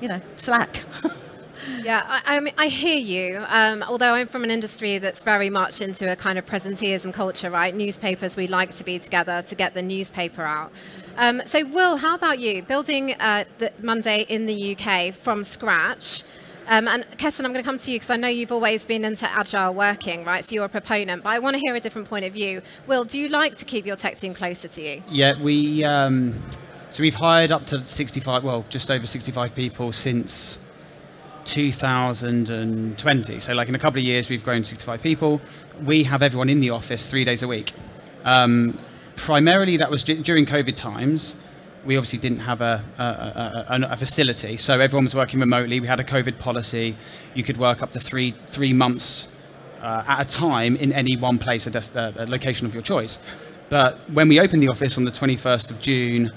You 0.00 0.08
know, 0.08 0.20
Slack. 0.36 0.82
Yeah, 1.82 2.02
I, 2.06 2.36
I, 2.36 2.40
mean, 2.40 2.54
I 2.58 2.68
hear 2.68 2.96
you. 2.96 3.44
Um, 3.48 3.82
although 3.82 4.14
I'm 4.14 4.26
from 4.26 4.44
an 4.44 4.50
industry 4.50 4.98
that's 4.98 5.22
very 5.22 5.50
much 5.50 5.80
into 5.80 6.10
a 6.10 6.16
kind 6.16 6.38
of 6.38 6.46
presenteeism 6.46 7.12
culture, 7.12 7.50
right? 7.50 7.74
Newspapers, 7.74 8.36
we 8.36 8.46
like 8.46 8.74
to 8.76 8.84
be 8.84 8.98
together 8.98 9.42
to 9.42 9.54
get 9.54 9.74
the 9.74 9.82
newspaper 9.82 10.42
out. 10.42 10.72
Um, 11.16 11.42
so, 11.46 11.64
Will, 11.64 11.96
how 11.96 12.14
about 12.14 12.38
you? 12.38 12.62
Building 12.62 13.14
uh, 13.14 13.44
the 13.58 13.72
Monday 13.80 14.26
in 14.28 14.46
the 14.46 14.76
UK 14.76 15.14
from 15.14 15.44
scratch. 15.44 16.22
Um, 16.66 16.88
and 16.88 17.04
Ketan, 17.18 17.44
I'm 17.44 17.52
going 17.52 17.62
to 17.62 17.68
come 17.68 17.78
to 17.78 17.90
you 17.90 17.96
because 17.96 18.10
I 18.10 18.16
know 18.16 18.28
you've 18.28 18.52
always 18.52 18.84
been 18.86 19.04
into 19.04 19.30
agile 19.30 19.74
working, 19.74 20.24
right? 20.24 20.44
So 20.44 20.54
you're 20.54 20.64
a 20.64 20.68
proponent, 20.68 21.22
but 21.22 21.30
I 21.30 21.38
want 21.38 21.54
to 21.54 21.60
hear 21.60 21.74
a 21.74 21.80
different 21.80 22.08
point 22.08 22.24
of 22.24 22.32
view. 22.32 22.62
Will, 22.86 23.04
do 23.04 23.20
you 23.20 23.28
like 23.28 23.56
to 23.56 23.64
keep 23.64 23.84
your 23.84 23.96
tech 23.96 24.16
team 24.16 24.34
closer 24.34 24.68
to 24.68 24.82
you? 24.82 25.02
Yeah, 25.08 25.40
we 25.40 25.84
um, 25.84 26.42
so 26.90 27.02
we've 27.02 27.14
hired 27.16 27.50
up 27.50 27.66
to 27.66 27.84
65, 27.84 28.44
well, 28.44 28.64
just 28.68 28.88
over 28.90 29.06
65 29.06 29.54
people 29.54 29.92
since 29.92 30.64
2020. 31.44 33.40
So, 33.40 33.52
like 33.52 33.68
in 33.68 33.74
a 33.74 33.78
couple 33.78 33.98
of 33.98 34.04
years, 34.04 34.30
we've 34.30 34.44
grown 34.44 34.62
65 34.64 35.02
people. 35.02 35.40
We 35.84 36.04
have 36.04 36.22
everyone 36.22 36.48
in 36.48 36.60
the 36.60 36.70
office 36.70 37.04
three 37.10 37.24
days 37.24 37.42
a 37.42 37.48
week. 37.48 37.72
Um, 38.24 38.78
primarily, 39.16 39.76
that 39.78 39.90
was 39.90 40.04
d- 40.04 40.22
during 40.22 40.46
COVID 40.46 40.76
times. 40.76 41.36
We 41.84 41.96
obviously 41.96 42.18
didn't 42.18 42.40
have 42.40 42.60
a, 42.60 42.82
a, 42.98 43.02
a, 43.02 43.92
a, 43.92 43.96
facility, 43.96 44.56
so 44.56 44.80
everyone 44.80 45.04
was 45.04 45.14
working 45.14 45.38
remotely. 45.38 45.80
We 45.80 45.86
had 45.86 46.00
a 46.00 46.04
COVID 46.04 46.38
policy. 46.38 46.96
You 47.34 47.42
could 47.42 47.58
work 47.58 47.82
up 47.82 47.90
to 47.90 48.00
three 48.00 48.32
three 48.46 48.72
months 48.72 49.28
uh, 49.80 50.02
at 50.06 50.26
a 50.26 50.36
time 50.36 50.76
in 50.76 50.92
any 50.92 51.16
one 51.16 51.38
place, 51.38 51.66
a, 51.66 51.70
des- 51.70 51.94
a 51.94 52.26
location 52.26 52.66
of 52.66 52.72
your 52.72 52.82
choice. 52.82 53.20
But 53.68 53.98
when 54.10 54.28
we 54.28 54.40
opened 54.40 54.62
the 54.62 54.68
office 54.68 54.96
on 54.96 55.04
the 55.04 55.10
21st 55.10 55.70
of 55.70 55.80
June, 55.80 56.32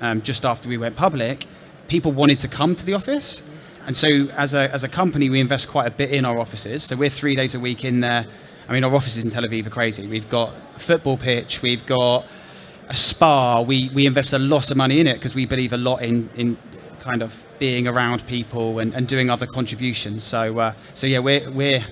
um, 0.00 0.20
just 0.22 0.44
after 0.44 0.68
we 0.68 0.76
went 0.76 0.96
public, 0.96 1.46
people 1.88 2.12
wanted 2.12 2.40
to 2.40 2.48
come 2.48 2.74
to 2.76 2.84
the 2.84 2.94
office. 2.94 3.42
And 3.86 3.96
so, 3.96 4.28
as 4.36 4.54
a, 4.54 4.70
as 4.72 4.84
a 4.84 4.88
company, 4.88 5.30
we 5.30 5.40
invest 5.40 5.68
quite 5.68 5.86
a 5.86 5.90
bit 5.90 6.10
in 6.10 6.24
our 6.24 6.38
offices. 6.38 6.84
So, 6.84 6.96
we're 6.96 7.10
three 7.10 7.34
days 7.34 7.54
a 7.54 7.60
week 7.60 7.84
in 7.84 8.00
there. 8.00 8.26
I 8.68 8.72
mean, 8.72 8.84
our 8.84 8.94
offices 8.94 9.24
in 9.24 9.30
Tel 9.30 9.42
Aviv 9.42 9.66
are 9.66 9.70
crazy. 9.70 10.06
We've 10.06 10.28
got 10.28 10.54
a 10.76 10.78
football 10.78 11.16
pitch, 11.16 11.62
we've 11.62 11.84
got 11.86 12.26
a 12.90 12.94
spa. 12.94 13.62
We, 13.62 13.90
we 13.94 14.06
invest 14.06 14.32
a 14.32 14.38
lot 14.38 14.70
of 14.70 14.76
money 14.76 15.00
in 15.00 15.06
it 15.06 15.14
because 15.14 15.34
we 15.34 15.46
believe 15.46 15.72
a 15.72 15.78
lot 15.78 16.02
in, 16.02 16.28
in 16.36 16.56
kind 16.98 17.22
of 17.22 17.46
being 17.58 17.88
around 17.88 18.26
people 18.26 18.78
and, 18.80 18.94
and 18.94 19.08
doing 19.08 19.30
other 19.30 19.46
contributions. 19.46 20.22
So, 20.24 20.58
uh, 20.58 20.72
so 20.94 21.06
yeah, 21.06 21.20
we're, 21.20 21.50
we're 21.50 21.84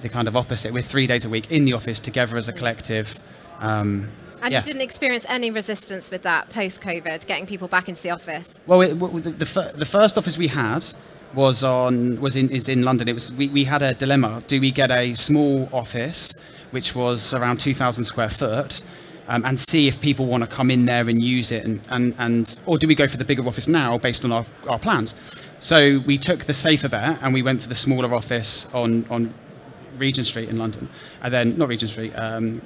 the 0.00 0.08
kind 0.08 0.26
of 0.28 0.36
opposite. 0.36 0.72
We're 0.72 0.82
three 0.82 1.06
days 1.06 1.24
a 1.24 1.28
week 1.28 1.50
in 1.50 1.64
the 1.64 1.74
office 1.74 2.00
together 2.00 2.36
as 2.36 2.48
a 2.48 2.52
collective. 2.52 3.20
Um, 3.60 4.08
And 4.42 4.52
yeah. 4.52 4.60
you 4.60 4.66
didn't 4.66 4.82
experience 4.82 5.24
any 5.28 5.50
resistance 5.50 6.10
with 6.10 6.22
that 6.22 6.50
post 6.50 6.80
COVID, 6.80 7.26
getting 7.26 7.46
people 7.46 7.68
back 7.68 7.88
into 7.88 8.02
the 8.02 8.10
office? 8.10 8.60
Well, 8.66 8.82
it, 8.82 8.98
the, 8.98 9.30
the, 9.30 9.72
the 9.78 9.86
first 9.86 10.18
office 10.18 10.36
we 10.38 10.48
had 10.48 10.84
was 11.34 11.64
on 11.64 12.20
was 12.20 12.36
in 12.36 12.48
is 12.50 12.68
in 12.68 12.82
London. 12.82 13.08
It 13.08 13.14
was 13.14 13.32
we, 13.32 13.48
we 13.48 13.64
had 13.64 13.82
a 13.82 13.94
dilemma. 13.94 14.42
Do 14.46 14.60
we 14.60 14.70
get 14.70 14.90
a 14.90 15.14
small 15.14 15.68
office, 15.72 16.38
which 16.70 16.94
was 16.94 17.34
around 17.34 17.60
two 17.60 17.74
thousand 17.74 18.04
square 18.04 18.30
foot, 18.30 18.84
um, 19.28 19.44
and 19.44 19.58
see 19.58 19.88
if 19.88 20.00
people 20.00 20.26
want 20.26 20.42
to 20.42 20.48
come 20.48 20.70
in 20.70 20.86
there 20.86 21.08
and 21.08 21.22
use 21.22 21.50
it, 21.50 21.64
and, 21.64 21.80
and, 21.90 22.14
and 22.18 22.60
or 22.66 22.78
do 22.78 22.86
we 22.86 22.94
go 22.94 23.08
for 23.08 23.16
the 23.16 23.24
bigger 23.24 23.46
office 23.46 23.68
now 23.68 23.98
based 23.98 24.24
on 24.24 24.32
our, 24.32 24.44
our 24.68 24.78
plans? 24.78 25.14
So 25.58 25.98
we 26.00 26.18
took 26.18 26.44
the 26.44 26.54
safer 26.54 26.88
bet 26.88 27.18
and 27.22 27.34
we 27.34 27.42
went 27.42 27.62
for 27.62 27.68
the 27.68 27.74
smaller 27.74 28.14
office 28.14 28.72
on 28.74 29.06
on 29.10 29.34
Regent 29.96 30.26
Street 30.26 30.48
in 30.48 30.58
London, 30.58 30.88
and 31.22 31.32
then 31.32 31.56
not 31.56 31.68
Regent 31.68 31.90
Street. 31.90 32.12
Um, 32.14 32.62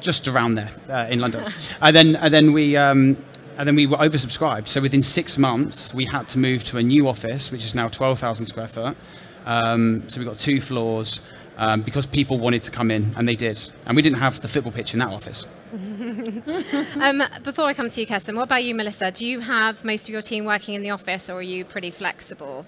just 0.00 0.28
around 0.28 0.56
there 0.56 0.70
uh, 0.90 1.06
in 1.08 1.20
London, 1.20 1.44
and 1.80 1.96
then 1.96 2.16
and 2.16 2.32
then 2.32 2.52
we 2.52 2.76
um, 2.76 3.16
and 3.56 3.66
then 3.66 3.74
we 3.74 3.86
were 3.86 3.96
oversubscribed. 3.96 4.68
So 4.68 4.80
within 4.80 5.02
six 5.02 5.38
months, 5.38 5.94
we 5.94 6.04
had 6.04 6.28
to 6.30 6.38
move 6.38 6.64
to 6.64 6.78
a 6.78 6.82
new 6.82 7.08
office, 7.08 7.50
which 7.50 7.64
is 7.64 7.74
now 7.74 7.88
twelve 7.88 8.18
thousand 8.18 8.46
square 8.46 8.68
foot. 8.68 8.96
Um, 9.46 10.08
so 10.08 10.20
we've 10.20 10.28
got 10.28 10.38
two 10.38 10.60
floors 10.60 11.20
um, 11.56 11.82
because 11.82 12.06
people 12.06 12.38
wanted 12.38 12.62
to 12.64 12.70
come 12.70 12.90
in, 12.90 13.14
and 13.16 13.26
they 13.26 13.36
did. 13.36 13.58
And 13.86 13.96
we 13.96 14.02
didn't 14.02 14.18
have 14.18 14.40
the 14.40 14.48
football 14.48 14.72
pitch 14.72 14.92
in 14.92 14.98
that 15.00 15.08
office. 15.08 15.46
um, 15.72 17.22
before 17.42 17.66
I 17.66 17.74
come 17.74 17.88
to 17.88 18.00
you, 18.00 18.06
Ketan, 18.06 18.36
what 18.36 18.44
about 18.44 18.64
you, 18.64 18.74
Melissa? 18.74 19.10
Do 19.10 19.26
you 19.26 19.40
have 19.40 19.84
most 19.84 20.02
of 20.02 20.10
your 20.10 20.22
team 20.22 20.44
working 20.44 20.74
in 20.74 20.82
the 20.82 20.90
office, 20.90 21.28
or 21.28 21.34
are 21.34 21.42
you 21.42 21.64
pretty 21.64 21.90
flexible? 21.90 22.66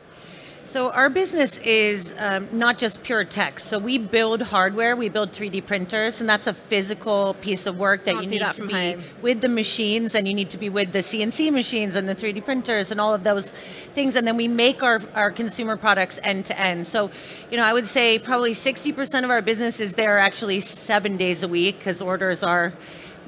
So 0.68 0.90
our 0.90 1.08
business 1.08 1.56
is 1.60 2.12
um, 2.18 2.46
not 2.52 2.76
just 2.76 3.02
pure 3.02 3.24
tech. 3.24 3.58
So 3.58 3.78
we 3.78 3.96
build 3.96 4.42
hardware, 4.42 4.96
we 4.96 5.08
build 5.08 5.32
3D 5.32 5.66
printers, 5.66 6.20
and 6.20 6.28
that's 6.28 6.46
a 6.46 6.52
physical 6.52 7.32
piece 7.40 7.64
of 7.64 7.78
work 7.78 8.04
that 8.04 8.16
you 8.16 8.28
need 8.28 8.42
that 8.42 8.56
to 8.56 8.66
be 8.66 8.74
home. 8.74 9.04
with 9.22 9.40
the 9.40 9.48
machines, 9.48 10.14
and 10.14 10.28
you 10.28 10.34
need 10.34 10.50
to 10.50 10.58
be 10.58 10.68
with 10.68 10.92
the 10.92 10.98
CNC 10.98 11.50
machines 11.52 11.96
and 11.96 12.06
the 12.06 12.14
3D 12.14 12.44
printers 12.44 12.90
and 12.90 13.00
all 13.00 13.14
of 13.14 13.22
those 13.22 13.50
things. 13.94 14.14
And 14.14 14.26
then 14.26 14.36
we 14.36 14.46
make 14.46 14.82
our, 14.82 15.00
our 15.14 15.30
consumer 15.30 15.78
products 15.78 16.20
end 16.22 16.44
to 16.44 16.60
end. 16.60 16.86
So, 16.86 17.10
you 17.50 17.56
know, 17.56 17.64
I 17.64 17.72
would 17.72 17.88
say 17.88 18.18
probably 18.18 18.52
60% 18.52 19.24
of 19.24 19.30
our 19.30 19.40
business 19.40 19.80
is 19.80 19.94
there 19.94 20.18
actually 20.18 20.60
seven 20.60 21.16
days 21.16 21.42
a 21.42 21.48
week 21.48 21.78
because 21.78 22.02
orders 22.02 22.42
are 22.42 22.74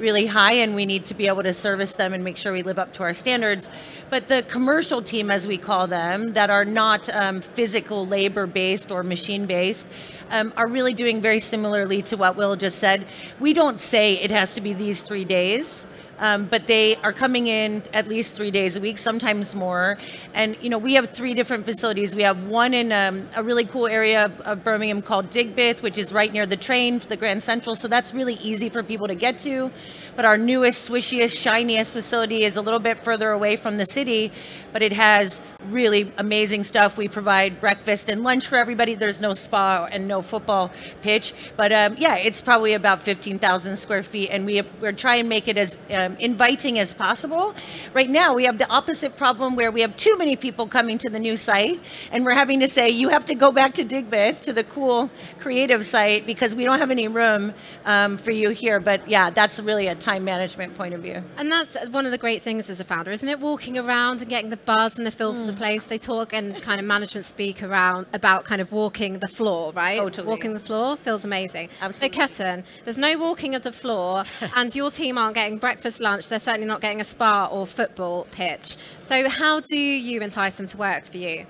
really 0.00 0.26
high 0.26 0.54
and 0.54 0.74
we 0.74 0.86
need 0.86 1.04
to 1.04 1.14
be 1.14 1.26
able 1.28 1.42
to 1.42 1.54
service 1.54 1.92
them 1.92 2.12
and 2.14 2.24
make 2.24 2.36
sure 2.36 2.52
we 2.52 2.62
live 2.62 2.78
up 2.78 2.92
to 2.94 3.02
our 3.02 3.14
standards. 3.14 3.70
But 4.08 4.26
the 4.28 4.42
commercial 4.48 5.02
team, 5.02 5.30
as 5.30 5.46
we 5.46 5.58
call 5.58 5.86
them, 5.86 6.32
that 6.32 6.50
are 6.50 6.64
not 6.64 7.08
um, 7.10 7.40
physical 7.40 8.06
labor 8.06 8.46
based 8.46 8.90
or 8.90 9.02
machine 9.02 9.46
based, 9.46 9.86
um, 10.30 10.52
are 10.56 10.66
really 10.66 10.94
doing 10.94 11.20
very 11.20 11.40
similarly 11.40 12.02
to 12.02 12.16
what 12.16 12.36
Will 12.36 12.56
just 12.56 12.78
said. 12.78 13.06
We 13.38 13.52
don't 13.52 13.80
say 13.80 14.14
it 14.14 14.30
has 14.30 14.54
to 14.54 14.60
be 14.60 14.72
these 14.72 15.02
three 15.02 15.24
days. 15.24 15.86
Um, 16.20 16.44
but 16.44 16.66
they 16.66 16.96
are 16.96 17.14
coming 17.14 17.46
in 17.46 17.82
at 17.94 18.06
least 18.06 18.34
three 18.34 18.50
days 18.50 18.76
a 18.76 18.80
week, 18.80 18.98
sometimes 18.98 19.54
more. 19.54 19.96
And 20.34 20.56
you 20.60 20.68
know, 20.68 20.76
we 20.76 20.94
have 20.94 21.10
three 21.10 21.32
different 21.32 21.64
facilities. 21.64 22.14
We 22.14 22.22
have 22.22 22.44
one 22.44 22.74
in 22.74 22.92
um, 22.92 23.26
a 23.34 23.42
really 23.42 23.64
cool 23.64 23.86
area 23.86 24.26
of, 24.26 24.40
of 24.42 24.62
Birmingham 24.62 25.00
called 25.00 25.30
Digbeth, 25.30 25.80
which 25.80 25.96
is 25.96 26.12
right 26.12 26.30
near 26.30 26.44
the 26.44 26.58
train, 26.58 26.98
the 27.08 27.16
Grand 27.16 27.42
Central. 27.42 27.74
So 27.74 27.88
that's 27.88 28.12
really 28.12 28.34
easy 28.34 28.68
for 28.68 28.82
people 28.82 29.08
to 29.08 29.14
get 29.14 29.38
to. 29.38 29.70
But 30.14 30.26
our 30.26 30.36
newest, 30.36 30.88
swishiest, 30.90 31.40
shiniest 31.40 31.92
facility 31.92 32.44
is 32.44 32.56
a 32.56 32.60
little 32.60 32.80
bit 32.80 33.02
further 33.02 33.30
away 33.30 33.56
from 33.56 33.78
the 33.78 33.86
city, 33.86 34.30
but 34.72 34.82
it 34.82 34.92
has 34.92 35.40
really 35.68 36.12
amazing 36.18 36.64
stuff. 36.64 36.96
We 36.96 37.08
provide 37.08 37.60
breakfast 37.60 38.08
and 38.08 38.22
lunch 38.22 38.46
for 38.46 38.56
everybody. 38.56 38.94
There's 38.94 39.20
no 39.20 39.34
spa 39.34 39.88
and 39.90 40.08
no 40.08 40.22
football 40.22 40.70
pitch, 41.02 41.34
but 41.56 41.72
um, 41.72 41.96
yeah, 41.98 42.16
it's 42.16 42.40
probably 42.40 42.74
about 42.74 43.02
15,000 43.02 43.76
square 43.76 44.02
feet, 44.02 44.30
and 44.30 44.46
we 44.46 44.62
we're 44.80 44.92
trying 44.92 45.24
to 45.24 45.28
make 45.28 45.48
it 45.48 45.58
as 45.58 45.78
um, 45.90 46.16
inviting 46.16 46.78
as 46.78 46.94
possible. 46.94 47.54
Right 47.94 48.10
now, 48.10 48.34
we 48.34 48.44
have 48.44 48.58
the 48.58 48.68
opposite 48.68 49.16
problem 49.16 49.56
where 49.56 49.70
we 49.70 49.80
have 49.82 49.96
too 49.96 50.16
many 50.16 50.36
people 50.36 50.66
coming 50.66 50.98
to 50.98 51.10
the 51.10 51.18
new 51.18 51.36
site, 51.36 51.80
and 52.12 52.24
we're 52.24 52.34
having 52.34 52.60
to 52.60 52.68
say 52.68 52.88
you 52.88 53.08
have 53.10 53.24
to 53.26 53.34
go 53.34 53.52
back 53.52 53.74
to 53.74 53.84
Digbeth 53.84 54.40
to 54.42 54.52
the 54.52 54.64
cool 54.64 55.10
creative 55.38 55.86
site 55.86 56.26
because 56.26 56.54
we 56.54 56.64
don't 56.64 56.78
have 56.78 56.90
any 56.90 57.08
room 57.08 57.52
um, 57.84 58.18
for 58.18 58.30
you 58.30 58.50
here. 58.50 58.80
But 58.80 59.08
yeah, 59.08 59.30
that's 59.30 59.58
really 59.58 59.86
a 59.86 59.94
time 59.94 60.24
management 60.24 60.74
point 60.76 60.94
of 60.94 61.02
view. 61.02 61.22
And 61.36 61.50
that's 61.50 61.76
one 61.88 62.06
of 62.06 62.12
the 62.12 62.18
great 62.18 62.42
things 62.42 62.70
as 62.70 62.80
a 62.80 62.84
founder, 62.84 63.10
isn't 63.10 63.28
it? 63.28 63.40
Walking 63.40 63.78
around 63.78 64.20
and 64.20 64.30
getting 64.30 64.50
the 64.50 64.56
buzz 64.56 64.96
and 64.96 65.06
the 65.06 65.10
feel 65.10 65.34
for 65.34 65.49
the 65.50 65.56
place. 65.56 65.84
They 65.84 65.98
talk 65.98 66.32
and 66.32 66.60
kind 66.62 66.80
of 66.80 66.86
management 66.86 67.26
speak 67.26 67.62
around 67.62 68.06
about 68.12 68.44
kind 68.44 68.60
of 68.60 68.72
walking 68.72 69.18
the 69.18 69.28
floor, 69.28 69.72
right? 69.72 69.98
Oh, 69.98 70.08
totally. 70.08 70.28
Walking 70.28 70.52
the 70.54 70.60
floor 70.60 70.96
feels 70.96 71.24
amazing. 71.24 71.68
Absolutely. 71.80 72.18
So, 72.18 72.26
Ketan, 72.26 72.64
there's 72.84 72.98
no 72.98 73.18
walking 73.18 73.54
of 73.54 73.62
the 73.62 73.72
floor, 73.72 74.24
and 74.56 74.74
your 74.74 74.90
team 74.90 75.18
aren't 75.18 75.34
getting 75.34 75.58
breakfast, 75.58 76.00
lunch. 76.00 76.28
They're 76.28 76.40
certainly 76.40 76.66
not 76.66 76.80
getting 76.80 77.00
a 77.00 77.04
spa 77.04 77.46
or 77.46 77.66
football 77.66 78.26
pitch. 78.30 78.76
So, 79.00 79.28
how 79.28 79.60
do 79.60 79.76
you 79.76 80.20
entice 80.20 80.56
them 80.56 80.66
to 80.68 80.76
work 80.76 81.06
for 81.06 81.18
you? 81.18 81.46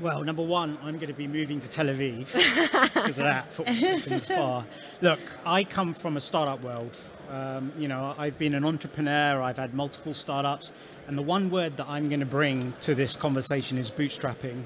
Well, 0.00 0.24
number 0.24 0.42
one, 0.42 0.76
I'm 0.82 0.96
going 0.96 1.08
to 1.08 1.14
be 1.14 1.28
moving 1.28 1.60
to 1.60 1.70
Tel 1.70 1.86
Aviv 1.86 2.32
because 2.94 3.10
of 3.10 3.24
that 3.24 3.52
football 3.52 3.74
pitch 3.74 4.06
and 4.08 4.20
spa. 4.20 4.64
Look, 5.00 5.20
I 5.46 5.62
come 5.64 5.94
from 5.94 6.16
a 6.16 6.20
startup 6.20 6.62
world. 6.62 6.98
Um, 7.34 7.72
you 7.76 7.88
know, 7.88 8.14
I've 8.16 8.38
been 8.38 8.54
an 8.54 8.64
entrepreneur. 8.64 9.42
I've 9.42 9.56
had 9.56 9.74
multiple 9.74 10.14
startups, 10.14 10.72
and 11.08 11.18
the 11.18 11.22
one 11.22 11.50
word 11.50 11.76
that 11.78 11.86
I'm 11.88 12.08
going 12.08 12.20
to 12.20 12.26
bring 12.26 12.72
to 12.82 12.94
this 12.94 13.16
conversation 13.16 13.76
is 13.76 13.90
bootstrapping. 13.90 14.62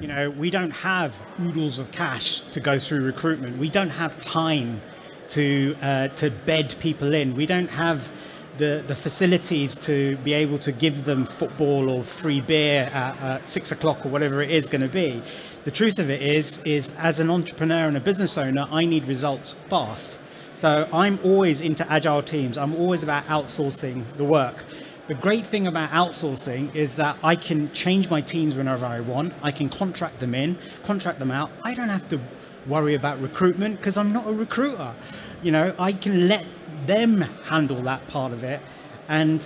You 0.00 0.08
know, 0.08 0.30
we 0.30 0.48
don't 0.48 0.70
have 0.70 1.14
oodles 1.38 1.78
of 1.78 1.92
cash 1.92 2.40
to 2.52 2.60
go 2.60 2.78
through 2.78 3.04
recruitment. 3.04 3.58
We 3.58 3.68
don't 3.68 3.90
have 3.90 4.18
time 4.18 4.80
to 5.28 5.76
uh, 5.82 6.08
to 6.08 6.30
bed 6.30 6.74
people 6.80 7.12
in. 7.12 7.34
We 7.34 7.44
don't 7.44 7.68
have 7.68 8.10
the, 8.56 8.82
the 8.86 8.94
facilities 8.94 9.76
to 9.80 10.16
be 10.18 10.32
able 10.32 10.58
to 10.60 10.72
give 10.72 11.04
them 11.04 11.26
football 11.26 11.90
or 11.90 12.02
free 12.02 12.40
beer 12.40 12.84
at 12.94 13.20
uh, 13.20 13.44
six 13.44 13.72
o'clock 13.72 14.06
or 14.06 14.08
whatever 14.08 14.40
it 14.40 14.50
is 14.50 14.70
going 14.70 14.80
to 14.80 14.88
be. 14.88 15.22
The 15.64 15.70
truth 15.70 15.98
of 15.98 16.08
it 16.08 16.22
is, 16.22 16.62
is 16.64 16.92
as 16.96 17.20
an 17.20 17.28
entrepreneur 17.28 17.88
and 17.88 17.96
a 17.98 18.00
business 18.00 18.38
owner, 18.38 18.66
I 18.70 18.86
need 18.86 19.04
results 19.04 19.54
fast. 19.68 20.18
So 20.56 20.88
I'm 20.90 21.18
always 21.22 21.60
into 21.60 21.86
agile 21.92 22.22
teams. 22.22 22.56
I'm 22.56 22.74
always 22.76 23.02
about 23.02 23.26
outsourcing 23.26 24.06
the 24.16 24.24
work. 24.24 24.64
The 25.06 25.14
great 25.14 25.46
thing 25.46 25.66
about 25.66 25.90
outsourcing 25.90 26.74
is 26.74 26.96
that 26.96 27.18
I 27.22 27.36
can 27.36 27.70
change 27.74 28.08
my 28.08 28.22
teams 28.22 28.56
whenever 28.56 28.86
I 28.86 29.00
want. 29.00 29.34
I 29.42 29.50
can 29.50 29.68
contract 29.68 30.18
them 30.18 30.34
in, 30.34 30.56
contract 30.86 31.18
them 31.18 31.30
out. 31.30 31.50
I 31.62 31.74
don't 31.74 31.90
have 31.90 32.08
to 32.08 32.18
worry 32.66 32.94
about 32.94 33.20
recruitment 33.20 33.76
because 33.76 33.98
I'm 33.98 34.14
not 34.14 34.26
a 34.26 34.32
recruiter. 34.32 34.94
You 35.42 35.52
know, 35.52 35.74
I 35.78 35.92
can 35.92 36.26
let 36.26 36.46
them 36.86 37.20
handle 37.20 37.82
that 37.82 38.08
part 38.08 38.32
of 38.32 38.42
it. 38.42 38.62
And 39.10 39.44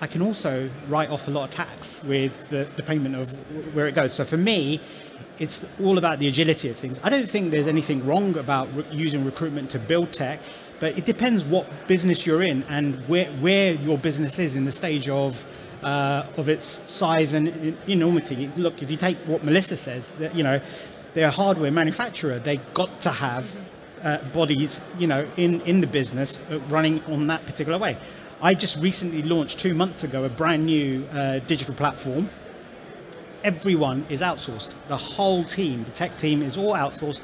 I 0.00 0.06
can 0.06 0.22
also 0.22 0.70
write 0.88 1.10
off 1.10 1.28
a 1.28 1.30
lot 1.30 1.44
of 1.44 1.50
tax 1.50 2.02
with 2.04 2.48
the, 2.50 2.66
the 2.76 2.82
payment 2.82 3.14
of 3.14 3.30
where 3.74 3.86
it 3.86 3.94
goes. 3.94 4.12
So 4.12 4.24
for 4.24 4.36
me, 4.36 4.80
it's 5.38 5.66
all 5.82 5.98
about 5.98 6.18
the 6.18 6.28
agility 6.28 6.68
of 6.68 6.76
things. 6.76 7.00
I 7.02 7.10
don't 7.10 7.28
think 7.28 7.50
there's 7.50 7.68
anything 7.68 8.04
wrong 8.06 8.36
about 8.36 8.74
re- 8.74 8.84
using 8.90 9.24
recruitment 9.24 9.70
to 9.70 9.78
build 9.78 10.12
tech, 10.12 10.40
but 10.80 10.96
it 10.98 11.04
depends 11.04 11.44
what 11.44 11.66
business 11.86 12.26
you're 12.26 12.42
in 12.42 12.62
and 12.64 12.96
where, 13.08 13.26
where 13.34 13.72
your 13.72 13.98
business 13.98 14.38
is 14.38 14.56
in 14.56 14.64
the 14.64 14.72
stage 14.72 15.08
of 15.08 15.46
uh, 15.82 16.26
of 16.38 16.48
its 16.48 16.80
size 16.90 17.34
and 17.34 17.76
enormity. 17.86 18.50
Look, 18.56 18.82
if 18.82 18.90
you 18.90 18.96
take 18.96 19.18
what 19.26 19.44
Melissa 19.44 19.76
says, 19.76 20.12
that 20.12 20.34
you 20.34 20.42
know, 20.42 20.60
they're 21.12 21.28
a 21.28 21.30
hardware 21.30 21.70
manufacturer. 21.70 22.38
They've 22.38 22.72
got 22.72 23.02
to 23.02 23.10
have 23.10 23.54
uh, 24.02 24.18
bodies, 24.32 24.80
you 24.98 25.06
know, 25.06 25.28
in 25.36 25.60
in 25.62 25.80
the 25.80 25.86
business 25.86 26.40
uh, 26.50 26.58
running 26.68 27.04
on 27.04 27.26
that 27.26 27.44
particular 27.46 27.78
way. 27.78 27.98
I 28.42 28.54
just 28.54 28.76
recently 28.78 29.22
launched 29.22 29.58
two 29.58 29.74
months 29.74 30.04
ago 30.04 30.24
a 30.24 30.28
brand 30.28 30.66
new 30.66 31.06
uh, 31.12 31.38
digital 31.40 31.74
platform 31.74 32.30
everyone 33.44 34.06
is 34.08 34.22
outsourced. 34.22 34.70
The 34.88 34.96
whole 34.96 35.44
team, 35.44 35.84
the 35.84 35.90
tech 35.90 36.16
team, 36.16 36.42
is 36.42 36.56
all 36.56 36.72
outsourced. 36.72 37.20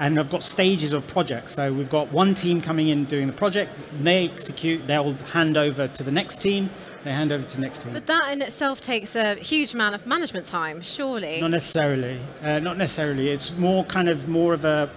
And 0.00 0.18
I've 0.18 0.30
got 0.30 0.42
stages 0.42 0.92
of 0.94 1.06
projects. 1.06 1.54
So 1.54 1.72
we've 1.72 1.90
got 1.90 2.10
one 2.12 2.34
team 2.34 2.60
coming 2.60 2.88
in 2.88 3.04
doing 3.04 3.26
the 3.26 3.32
project. 3.32 3.72
They 4.00 4.28
execute. 4.28 4.86
They'll 4.86 5.14
hand 5.14 5.56
over 5.56 5.88
to 5.88 6.02
the 6.02 6.12
next 6.12 6.40
team. 6.40 6.70
They 7.04 7.12
hand 7.12 7.32
over 7.32 7.44
to 7.44 7.56
the 7.56 7.60
next 7.60 7.82
team. 7.82 7.92
But 7.92 8.06
that 8.06 8.32
in 8.32 8.42
itself 8.42 8.80
takes 8.80 9.14
a 9.16 9.34
huge 9.34 9.74
amount 9.74 9.94
of 9.94 10.06
management 10.06 10.46
time, 10.46 10.80
surely. 10.82 11.40
Not 11.40 11.50
necessarily. 11.50 12.20
Uh, 12.42 12.60
not 12.60 12.76
necessarily. 12.76 13.30
It's 13.30 13.56
more 13.56 13.84
kind 13.84 14.08
of 14.08 14.28
more 14.28 14.54
of 14.54 14.64
a. 14.64 14.90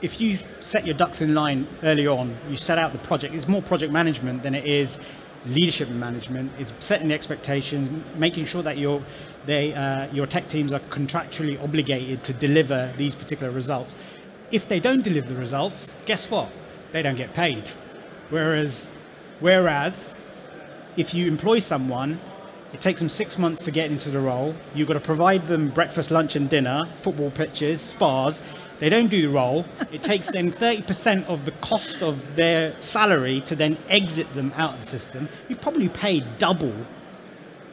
If 0.00 0.20
you 0.20 0.38
set 0.60 0.86
your 0.86 0.94
ducks 0.94 1.20
in 1.22 1.34
line 1.34 1.66
early 1.82 2.06
on, 2.06 2.36
you 2.48 2.56
set 2.56 2.78
out 2.78 2.92
the 2.92 3.00
project. 3.00 3.34
It's 3.34 3.48
more 3.48 3.62
project 3.62 3.92
management 3.92 4.44
than 4.44 4.54
it 4.54 4.64
is 4.64 4.98
leadership 5.46 5.88
and 5.88 5.98
management. 5.98 6.52
It's 6.58 6.72
setting 6.78 7.08
the 7.08 7.14
expectations, 7.14 7.88
making 8.16 8.44
sure 8.44 8.62
that 8.62 8.78
your 8.78 9.02
they 9.46 9.74
uh, 9.74 10.06
your 10.12 10.26
tech 10.26 10.48
teams 10.48 10.72
are 10.72 10.80
contractually 10.80 11.60
obligated 11.62 12.22
to 12.24 12.32
deliver 12.32 12.92
these 12.96 13.14
particular 13.14 13.50
results. 13.50 13.96
If 14.50 14.68
they 14.68 14.80
don't 14.80 15.02
deliver 15.02 15.28
the 15.28 15.40
results, 15.40 16.00
guess 16.06 16.30
what? 16.30 16.48
They 16.92 17.02
don't 17.02 17.16
get 17.16 17.34
paid. 17.34 17.68
Whereas, 18.30 18.92
whereas, 19.40 20.14
if 20.96 21.12
you 21.12 21.26
employ 21.26 21.58
someone, 21.58 22.20
it 22.72 22.80
takes 22.80 23.00
them 23.00 23.08
six 23.08 23.38
months 23.38 23.64
to 23.64 23.70
get 23.70 23.90
into 23.90 24.10
the 24.10 24.20
role. 24.20 24.54
You've 24.74 24.88
got 24.88 24.94
to 24.94 25.00
provide 25.00 25.46
them 25.46 25.70
breakfast, 25.70 26.10
lunch, 26.10 26.36
and 26.36 26.48
dinner, 26.48 26.86
football 26.98 27.30
pitches, 27.30 27.80
spas. 27.80 28.40
They 28.78 28.88
don't 28.88 29.08
do 29.08 29.22
the 29.22 29.28
role. 29.28 29.64
It 29.90 30.02
takes 30.02 30.28
them 30.30 30.52
30% 30.52 31.26
of 31.26 31.44
the 31.44 31.50
cost 31.52 32.02
of 32.02 32.36
their 32.36 32.80
salary 32.80 33.40
to 33.42 33.56
then 33.56 33.76
exit 33.88 34.32
them 34.34 34.52
out 34.56 34.74
of 34.74 34.80
the 34.80 34.86
system. 34.86 35.28
You've 35.48 35.60
probably 35.60 35.88
paid 35.88 36.38
double 36.38 36.74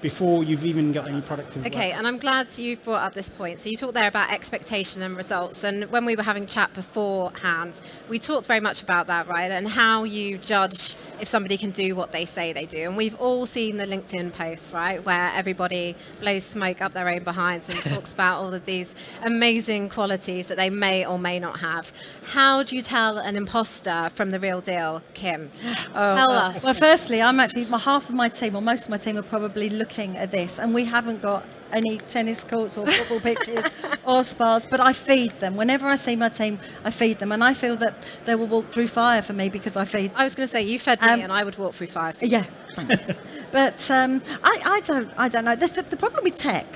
before 0.05 0.43
you've 0.43 0.67
even 0.67 0.91
got 0.91 1.07
any 1.07 1.19
productivity. 1.19 1.67
Okay, 1.67 1.91
and 1.91 2.05
I'm 2.05 2.19
glad 2.19 2.55
you've 2.59 2.83
brought 2.83 3.01
up 3.01 3.15
this 3.15 3.31
point. 3.31 3.59
So 3.59 3.71
you 3.71 3.75
talked 3.75 3.95
there 3.95 4.07
about 4.07 4.31
expectation 4.31 5.01
and 5.01 5.17
results, 5.17 5.63
and 5.63 5.85
when 5.89 6.05
we 6.05 6.15
were 6.15 6.21
having 6.21 6.45
chat 6.45 6.71
beforehand, 6.75 7.81
we 8.07 8.19
talked 8.19 8.45
very 8.45 8.59
much 8.59 8.83
about 8.83 9.07
that, 9.07 9.27
right? 9.27 9.49
And 9.49 9.67
how 9.67 10.03
you 10.03 10.37
judge 10.37 10.95
if 11.19 11.27
somebody 11.27 11.57
can 11.57 11.71
do 11.71 11.95
what 11.95 12.11
they 12.11 12.23
say 12.23 12.53
they 12.53 12.67
do. 12.67 12.83
And 12.83 12.95
we've 12.95 13.15
all 13.15 13.47
seen 13.47 13.77
the 13.77 13.85
LinkedIn 13.85 14.31
posts, 14.31 14.71
right, 14.71 15.03
where 15.03 15.31
everybody 15.33 15.95
blows 16.19 16.43
smoke 16.43 16.83
up 16.83 16.93
their 16.93 17.09
own 17.09 17.23
behinds 17.23 17.67
and 17.67 17.79
talks 17.79 18.13
about 18.17 18.43
all 18.43 18.53
of 18.53 18.63
these 18.65 18.93
amazing 19.23 19.89
qualities 19.89 20.45
that 20.49 20.57
they 20.57 20.69
may 20.69 21.03
or 21.03 21.17
may 21.17 21.39
not 21.39 21.61
have. 21.61 21.91
How 22.25 22.61
do 22.61 22.75
you 22.75 22.83
tell 22.83 23.17
an 23.17 23.35
imposter 23.35 24.11
from 24.13 24.29
the 24.29 24.39
real 24.39 24.61
deal, 24.61 25.01
Kim? 25.15 25.49
Oh, 25.95 26.15
tell 26.15 26.29
uh, 26.31 26.49
us. 26.49 26.63
Well, 26.63 26.75
firstly, 26.75 27.23
I'm 27.23 27.39
actually 27.39 27.65
my 27.65 27.79
half 27.79 28.07
of 28.07 28.13
my 28.13 28.29
team, 28.29 28.55
or 28.55 28.61
most 28.61 28.83
of 28.83 28.89
my 28.91 28.97
team, 28.97 29.17
are 29.17 29.23
probably 29.23 29.69
looking 29.69 29.94
at 29.99 30.31
this, 30.31 30.59
and 30.59 30.73
we 30.73 30.85
haven't 30.85 31.21
got 31.21 31.45
any 31.71 31.97
tennis 31.97 32.43
courts 32.43 32.77
or 32.77 32.85
football 32.85 33.19
pitches 33.19 33.65
or 34.05 34.23
spas, 34.23 34.65
but 34.65 34.79
I 34.79 34.93
feed 34.93 35.31
them. 35.39 35.55
Whenever 35.55 35.87
I 35.87 35.95
see 35.95 36.15
my 36.15 36.29
team, 36.29 36.59
I 36.83 36.91
feed 36.91 37.19
them, 37.19 37.31
and 37.31 37.43
I 37.43 37.53
feel 37.53 37.75
that 37.77 37.93
they 38.25 38.35
will 38.35 38.47
walk 38.47 38.67
through 38.67 38.87
fire 38.87 39.21
for 39.21 39.33
me 39.33 39.49
because 39.49 39.75
I 39.75 39.85
feed. 39.85 40.11
I 40.15 40.23
was 40.23 40.35
going 40.35 40.47
to 40.47 40.51
say 40.51 40.61
you 40.61 40.79
fed 40.79 41.01
me, 41.01 41.07
Um, 41.07 41.21
and 41.21 41.31
I 41.33 41.43
would 41.43 41.57
walk 41.57 41.73
through 41.73 41.87
fire. 41.87 42.13
for 42.13 42.25
you. 42.25 42.31
Yeah, 42.31 42.45
but 43.51 43.89
um, 43.91 44.21
I, 44.43 44.59
I 44.65 44.79
don't, 44.81 45.11
I 45.17 45.27
don't 45.29 45.45
know. 45.45 45.55
The, 45.55 45.67
the, 45.67 45.81
the 45.83 45.97
problem 45.97 46.23
with 46.23 46.35
tech 46.35 46.67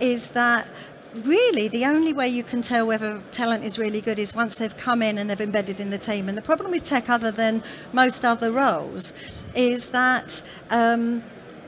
is 0.00 0.30
that 0.30 0.66
really 1.14 1.66
the 1.68 1.84
only 1.84 2.12
way 2.12 2.28
you 2.28 2.44
can 2.44 2.62
tell 2.62 2.86
whether 2.86 3.20
talent 3.32 3.64
is 3.64 3.78
really 3.78 4.00
good 4.00 4.18
is 4.18 4.34
once 4.36 4.54
they've 4.54 4.76
come 4.76 5.02
in 5.02 5.18
and 5.18 5.28
they've 5.28 5.40
embedded 5.40 5.80
in 5.80 5.90
the 5.90 5.98
team. 5.98 6.28
And 6.28 6.38
the 6.38 6.42
problem 6.42 6.70
with 6.70 6.84
tech, 6.84 7.10
other 7.10 7.30
than 7.32 7.62
most 7.92 8.24
other 8.24 8.50
roles, 8.50 9.12
is 9.54 9.90
that. 9.90 10.42
Um, 10.70 11.22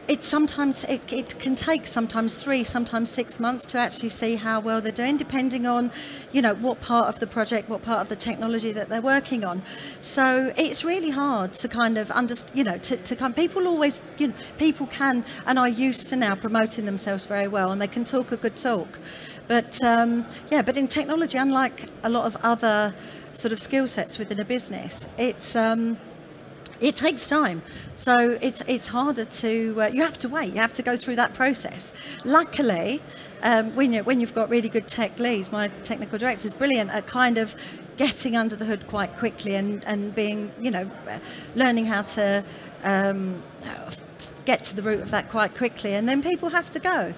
it 0.09 0.23
sometimes 0.25 0.85
it, 0.85 1.01
it 1.13 1.39
can 1.39 1.55
take 1.55 1.87
sometimes 1.87 2.35
three 2.35 2.65
sometimes 2.65 3.09
six 3.09 3.39
months 3.39 3.65
to 3.65 3.79
actually 3.79 4.09
see 4.09 4.35
how 4.35 4.59
well 4.59 4.81
they're 4.81 4.91
doing 4.91 5.17
depending 5.17 5.65
on 5.67 5.93
you 6.33 6.43
know 6.43 6.55
what 6.55 6.81
part 6.81 7.09
of 7.09 7.21
the 7.21 7.27
project 7.27 7.69
what 7.69 7.83
part 7.83 8.01
of 8.01 8.09
the 8.09 8.17
technology 8.17 8.73
that 8.73 8.89
they're 8.89 9.01
working 9.01 9.45
on. 9.45 9.63
So 10.01 10.53
it's 10.57 10.85
really 10.85 11.11
hard 11.11 11.53
to 11.55 11.69
kind 11.69 11.99
of 11.99 12.11
understand 12.11 12.59
you 12.59 12.65
know 12.65 12.79
to, 12.79 12.97
to 12.97 13.31
people 13.31 13.69
always 13.69 14.03
you 14.19 14.29
know 14.29 14.35
people 14.59 14.87
can 14.89 15.25
and 15.47 15.59
are 15.59 15.69
used 15.69 16.09
to 16.09 16.17
now 16.17 16.35
promoting 16.35 16.85
themselves 16.85 17.25
very 17.25 17.49
well 17.49 17.71
and 17.71 17.81
they 17.81 17.89
can 17.89 18.05
talk 18.05 18.33
a 18.33 18.37
good 18.37 18.57
talk. 18.57 18.99
But 19.47 19.83
um, 19.85 20.27
yeah 20.51 20.63
but 20.63 20.77
in 20.77 20.89
technology 20.89 21.39
unlike 21.39 21.89
a 22.03 22.09
lot 22.09 22.25
of 22.27 22.37
other 22.43 22.95
sort 23.35 23.53
of 23.53 23.61
skill 23.61 23.87
sets 23.87 24.19
within 24.19 24.39
a 24.41 24.45
business 24.45 25.09
it's 25.17 25.57
um, 25.57 25.97
it 26.83 26.97
takes 26.97 27.27
time, 27.27 27.63
so 27.95 28.39
it's 28.43 28.61
it's 28.67 28.89
harder 28.89 29.25
to. 29.25 29.83
Uh, 29.83 29.87
you 29.87 30.03
have 30.03 30.19
to 30.19 30.29
wait. 30.29 30.53
You 30.53 30.61
have 30.61 30.73
to 30.75 30.83
go 30.83 30.97
through 30.97 31.17
that 31.17 31.33
process. 31.33 31.93
Luckily, 32.25 33.01
um, 33.43 33.75
when 33.77 33.93
you 33.93 34.03
when 34.03 34.21
you've 34.21 34.35
got 34.35 34.51
really 34.51 34.69
good 34.69 34.89
tech 34.89 35.19
leads, 35.19 35.53
my 35.53 35.69
technical 35.83 36.19
director 36.19 36.49
is 36.49 36.55
brilliant 36.55 36.91
at 36.91 37.07
kind 37.07 37.39
of 37.39 37.55
getting 37.97 38.37
under 38.37 38.57
the 38.57 38.65
hood 38.65 38.87
quite 38.89 39.17
quickly 39.17 39.55
and 39.55 39.85
and 39.85 40.15
being 40.15 40.51
you 40.61 40.71
know 40.71 40.91
learning 41.55 41.87
how 41.87 42.03
to 42.03 42.45
um, 42.83 43.43
get 44.45 44.65
to 44.65 44.77
the 44.77 44.83
root 44.83 45.01
of 45.01 45.11
that 45.13 45.31
quite 45.31 45.57
quickly, 45.57 45.95
and 45.95 46.09
then 46.09 46.23
people 46.23 46.49
have 46.51 46.69
to 46.71 46.81
go. 46.81 47.15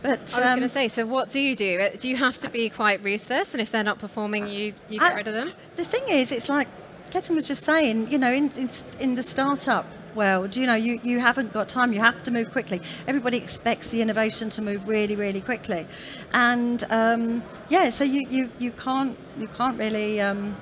But 0.00 0.20
I 0.20 0.22
was 0.22 0.36
um, 0.38 0.44
going 0.58 0.60
to 0.60 0.68
say, 0.68 0.86
so 0.86 1.04
what 1.06 1.28
do 1.28 1.40
you 1.40 1.56
do? 1.56 1.80
Uh, 1.80 1.96
Do 1.98 2.08
you 2.08 2.16
have 2.16 2.38
to 2.38 2.48
be 2.48 2.68
quite 2.70 3.02
ruthless, 3.02 3.52
and 3.52 3.60
if 3.60 3.72
they're 3.72 3.82
not 3.82 3.98
performing, 3.98 4.46
you 4.48 4.72
you 4.88 5.00
get 5.00 5.12
I- 5.12 5.16
rid 5.16 5.26
of 5.28 5.34
them? 5.34 5.52
The 5.74 5.84
thing 5.84 6.04
is, 6.08 6.30
it's 6.30 6.48
like 6.48 6.68
Ketan 7.10 7.34
was 7.34 7.48
just 7.48 7.64
saying, 7.64 8.10
you 8.10 8.18
know, 8.18 8.32
in, 8.32 8.50
in, 8.52 8.68
in 9.00 9.14
the 9.14 9.22
startup 9.22 9.86
world, 10.14 10.56
you 10.56 10.66
know, 10.66 10.74
you, 10.74 11.00
you 11.02 11.18
haven't 11.18 11.52
got 11.52 11.68
time, 11.68 11.92
you 11.92 12.00
have 12.00 12.22
to 12.24 12.30
move 12.30 12.50
quickly. 12.50 12.80
Everybody 13.06 13.38
expects 13.38 13.90
the 13.90 14.02
innovation 14.02 14.50
to 14.50 14.62
move 14.62 14.88
really, 14.88 15.16
really 15.16 15.40
quickly. 15.40 15.86
And 16.32 16.84
um, 16.90 17.42
yeah, 17.68 17.88
so 17.90 18.04
you, 18.04 18.26
you, 18.28 18.50
you 18.58 18.72
can't 18.72 19.16
you 19.38 19.48
can't 19.48 19.78
really 19.78 20.20
um, 20.20 20.56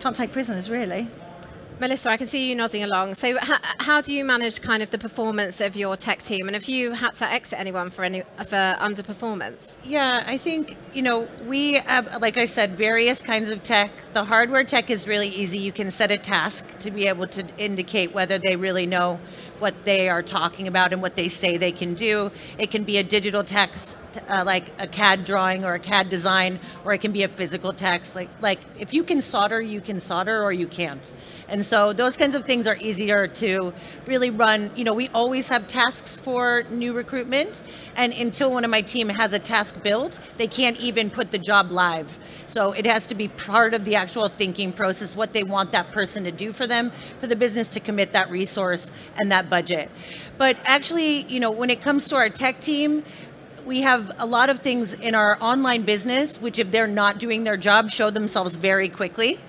can't 0.00 0.16
take 0.16 0.32
prisoners 0.32 0.70
really. 0.70 1.08
Melissa, 1.78 2.08
I 2.08 2.16
can 2.16 2.26
see 2.26 2.48
you 2.48 2.54
nodding 2.54 2.82
along. 2.82 3.14
So, 3.16 3.36
h- 3.36 3.60
how 3.80 4.00
do 4.00 4.14
you 4.14 4.24
manage 4.24 4.62
kind 4.62 4.82
of 4.82 4.88
the 4.88 4.96
performance 4.96 5.60
of 5.60 5.76
your 5.76 5.94
tech 5.94 6.22
team, 6.22 6.48
and 6.48 6.54
have 6.54 6.64
you 6.64 6.92
had 6.92 7.14
to 7.16 7.30
exit 7.30 7.58
anyone 7.58 7.90
for 7.90 8.02
any 8.02 8.22
for 8.38 8.76
underperformance? 8.80 9.76
Yeah, 9.84 10.24
I 10.26 10.38
think, 10.38 10.78
you 10.94 11.02
know, 11.02 11.28
we 11.46 11.74
have, 11.74 12.22
like 12.22 12.38
I 12.38 12.46
said, 12.46 12.78
various 12.78 13.20
kinds 13.20 13.50
of 13.50 13.62
tech. 13.62 13.90
The 14.14 14.24
hardware 14.24 14.64
tech 14.64 14.88
is 14.88 15.06
really 15.06 15.28
easy. 15.28 15.58
You 15.58 15.72
can 15.72 15.90
set 15.90 16.10
a 16.10 16.16
task 16.16 16.64
to 16.78 16.90
be 16.90 17.08
able 17.08 17.26
to 17.28 17.44
indicate 17.58 18.14
whether 18.14 18.38
they 18.38 18.56
really 18.56 18.86
know 18.86 19.20
what 19.58 19.74
they 19.84 20.08
are 20.08 20.22
talking 20.22 20.66
about 20.68 20.94
and 20.94 21.02
what 21.02 21.16
they 21.16 21.28
say 21.28 21.58
they 21.58 21.72
can 21.72 21.92
do. 21.92 22.30
It 22.58 22.70
can 22.70 22.84
be 22.84 22.96
a 22.96 23.02
digital 23.02 23.44
text. 23.44 23.96
Uh, 24.30 24.42
like 24.46 24.72
a 24.78 24.86
CAD 24.86 25.24
drawing 25.26 25.62
or 25.62 25.74
a 25.74 25.78
CAD 25.78 26.08
design, 26.08 26.58
or 26.86 26.94
it 26.94 27.02
can 27.02 27.12
be 27.12 27.22
a 27.22 27.28
physical 27.28 27.74
text. 27.74 28.14
Like, 28.14 28.30
like 28.40 28.60
if 28.78 28.94
you 28.94 29.04
can 29.04 29.20
solder, 29.20 29.60
you 29.60 29.82
can 29.82 30.00
solder, 30.00 30.42
or 30.42 30.54
you 30.54 30.66
can't. 30.66 31.02
And 31.48 31.64
so 31.64 31.92
those 31.92 32.16
kinds 32.16 32.34
of 32.34 32.44
things 32.44 32.66
are 32.66 32.76
easier 32.80 33.28
to 33.28 33.72
really 34.06 34.30
run. 34.30 34.70
You 34.74 34.84
know, 34.84 34.94
we 34.94 35.08
always 35.08 35.48
have 35.48 35.68
tasks 35.68 36.18
for 36.18 36.64
new 36.70 36.92
recruitment, 36.92 37.62
and 37.94 38.12
until 38.12 38.50
one 38.50 38.64
of 38.64 38.70
my 38.70 38.82
team 38.82 39.08
has 39.08 39.32
a 39.32 39.38
task 39.38 39.80
built, 39.82 40.18
they 40.38 40.48
can't 40.48 40.78
even 40.80 41.08
put 41.08 41.30
the 41.30 41.38
job 41.38 41.70
live. 41.70 42.10
So 42.48 42.72
it 42.72 42.86
has 42.86 43.06
to 43.08 43.14
be 43.14 43.28
part 43.28 43.74
of 43.74 43.84
the 43.84 43.96
actual 43.96 44.28
thinking 44.28 44.72
process, 44.72 45.14
what 45.14 45.32
they 45.32 45.42
want 45.42 45.72
that 45.72 45.92
person 45.92 46.24
to 46.24 46.32
do 46.32 46.52
for 46.52 46.66
them, 46.66 46.92
for 47.20 47.26
the 47.26 47.36
business 47.36 47.68
to 47.70 47.80
commit 47.80 48.12
that 48.12 48.30
resource 48.30 48.90
and 49.16 49.30
that 49.30 49.50
budget. 49.50 49.90
But 50.38 50.56
actually, 50.64 51.22
you 51.24 51.40
know, 51.40 51.50
when 51.50 51.70
it 51.70 51.82
comes 51.82 52.08
to 52.08 52.16
our 52.16 52.28
tech 52.28 52.60
team, 52.60 53.04
we 53.64 53.80
have 53.80 54.12
a 54.18 54.26
lot 54.26 54.48
of 54.48 54.60
things 54.60 54.94
in 54.94 55.14
our 55.14 55.36
online 55.40 55.82
business, 55.82 56.40
which 56.40 56.60
if 56.60 56.70
they're 56.70 56.86
not 56.86 57.18
doing 57.18 57.42
their 57.42 57.56
job, 57.56 57.90
show 57.90 58.10
themselves 58.10 58.54
very 58.54 58.88
quickly. 58.88 59.40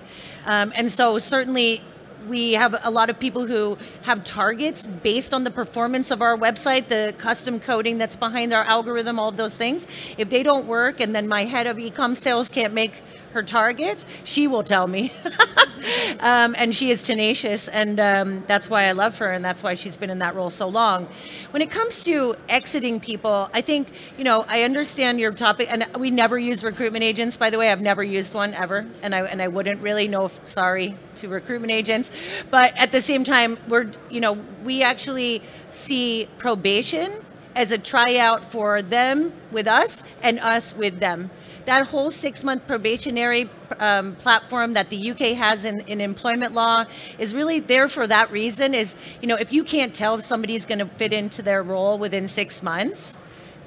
Um, 0.48 0.72
and 0.74 0.90
so 0.90 1.18
certainly 1.18 1.82
we 2.26 2.52
have 2.54 2.74
a 2.82 2.90
lot 2.90 3.10
of 3.10 3.20
people 3.20 3.46
who 3.46 3.76
have 4.02 4.24
targets 4.24 4.86
based 4.86 5.32
on 5.34 5.44
the 5.44 5.50
performance 5.50 6.10
of 6.10 6.22
our 6.22 6.36
website, 6.36 6.88
the 6.88 7.14
custom 7.18 7.60
coding 7.60 7.98
that's 7.98 8.16
behind 8.16 8.52
our 8.54 8.64
algorithm, 8.64 9.18
all 9.18 9.28
of 9.28 9.36
those 9.36 9.54
things. 9.54 9.86
If 10.16 10.30
they 10.30 10.42
don't 10.42 10.66
work 10.66 11.00
and 11.00 11.14
then 11.14 11.28
my 11.28 11.44
head 11.44 11.66
of 11.66 11.76
ecom 11.76 12.16
sales 12.16 12.48
can't 12.48 12.72
make 12.72 13.02
her 13.32 13.42
target, 13.42 14.04
she 14.24 14.46
will 14.46 14.62
tell 14.62 14.86
me. 14.86 15.12
um, 16.20 16.54
and 16.58 16.74
she 16.74 16.90
is 16.90 17.02
tenacious, 17.02 17.68
and 17.68 18.00
um, 18.00 18.44
that's 18.46 18.68
why 18.68 18.84
I 18.84 18.92
love 18.92 19.18
her, 19.18 19.30
and 19.32 19.44
that's 19.44 19.62
why 19.62 19.74
she's 19.74 19.96
been 19.96 20.10
in 20.10 20.18
that 20.20 20.34
role 20.34 20.50
so 20.50 20.68
long. 20.68 21.08
When 21.50 21.62
it 21.62 21.70
comes 21.70 22.04
to 22.04 22.34
exiting 22.48 23.00
people, 23.00 23.50
I 23.52 23.60
think, 23.60 23.88
you 24.16 24.24
know, 24.24 24.44
I 24.48 24.62
understand 24.62 25.20
your 25.20 25.32
topic, 25.32 25.68
and 25.70 25.86
we 25.98 26.10
never 26.10 26.38
use 26.38 26.64
recruitment 26.64 27.04
agents, 27.04 27.36
by 27.36 27.50
the 27.50 27.58
way. 27.58 27.70
I've 27.70 27.80
never 27.80 28.02
used 28.02 28.34
one 28.34 28.54
ever, 28.54 28.86
and 29.02 29.14
I, 29.14 29.22
and 29.22 29.40
I 29.40 29.48
wouldn't 29.48 29.80
really 29.80 30.08
know, 30.08 30.26
if, 30.26 30.40
sorry 30.48 30.96
to 31.16 31.28
recruitment 31.28 31.72
agents. 31.72 32.10
But 32.50 32.76
at 32.76 32.92
the 32.92 33.02
same 33.02 33.24
time, 33.24 33.58
we're, 33.68 33.92
you 34.10 34.20
know, 34.20 34.38
we 34.64 34.82
actually 34.82 35.42
see 35.70 36.28
probation 36.38 37.12
as 37.54 37.72
a 37.72 37.78
tryout 37.78 38.44
for 38.44 38.82
them 38.82 39.32
with 39.50 39.66
us 39.66 40.04
and 40.22 40.38
us 40.38 40.74
with 40.74 41.00
them 41.00 41.30
that 41.68 41.86
whole 41.86 42.10
six 42.10 42.42
month 42.42 42.66
probationary 42.66 43.50
um, 43.78 44.16
platform 44.16 44.72
that 44.72 44.88
the 44.88 45.10
UK 45.10 45.36
has 45.36 45.66
in, 45.66 45.80
in 45.80 46.00
employment 46.00 46.54
law 46.54 46.86
is 47.18 47.34
really 47.34 47.60
there 47.60 47.88
for 47.88 48.06
that 48.06 48.30
reason 48.32 48.72
is 48.72 48.96
you 49.20 49.28
know 49.28 49.36
if 49.36 49.52
you 49.52 49.62
can't 49.62 49.94
tell 49.94 50.14
if 50.14 50.24
somebody's 50.24 50.64
going 50.64 50.78
to 50.78 50.86
fit 50.86 51.12
into 51.12 51.42
their 51.42 51.62
role 51.62 51.98
within 51.98 52.26
six 52.26 52.62
months 52.62 53.18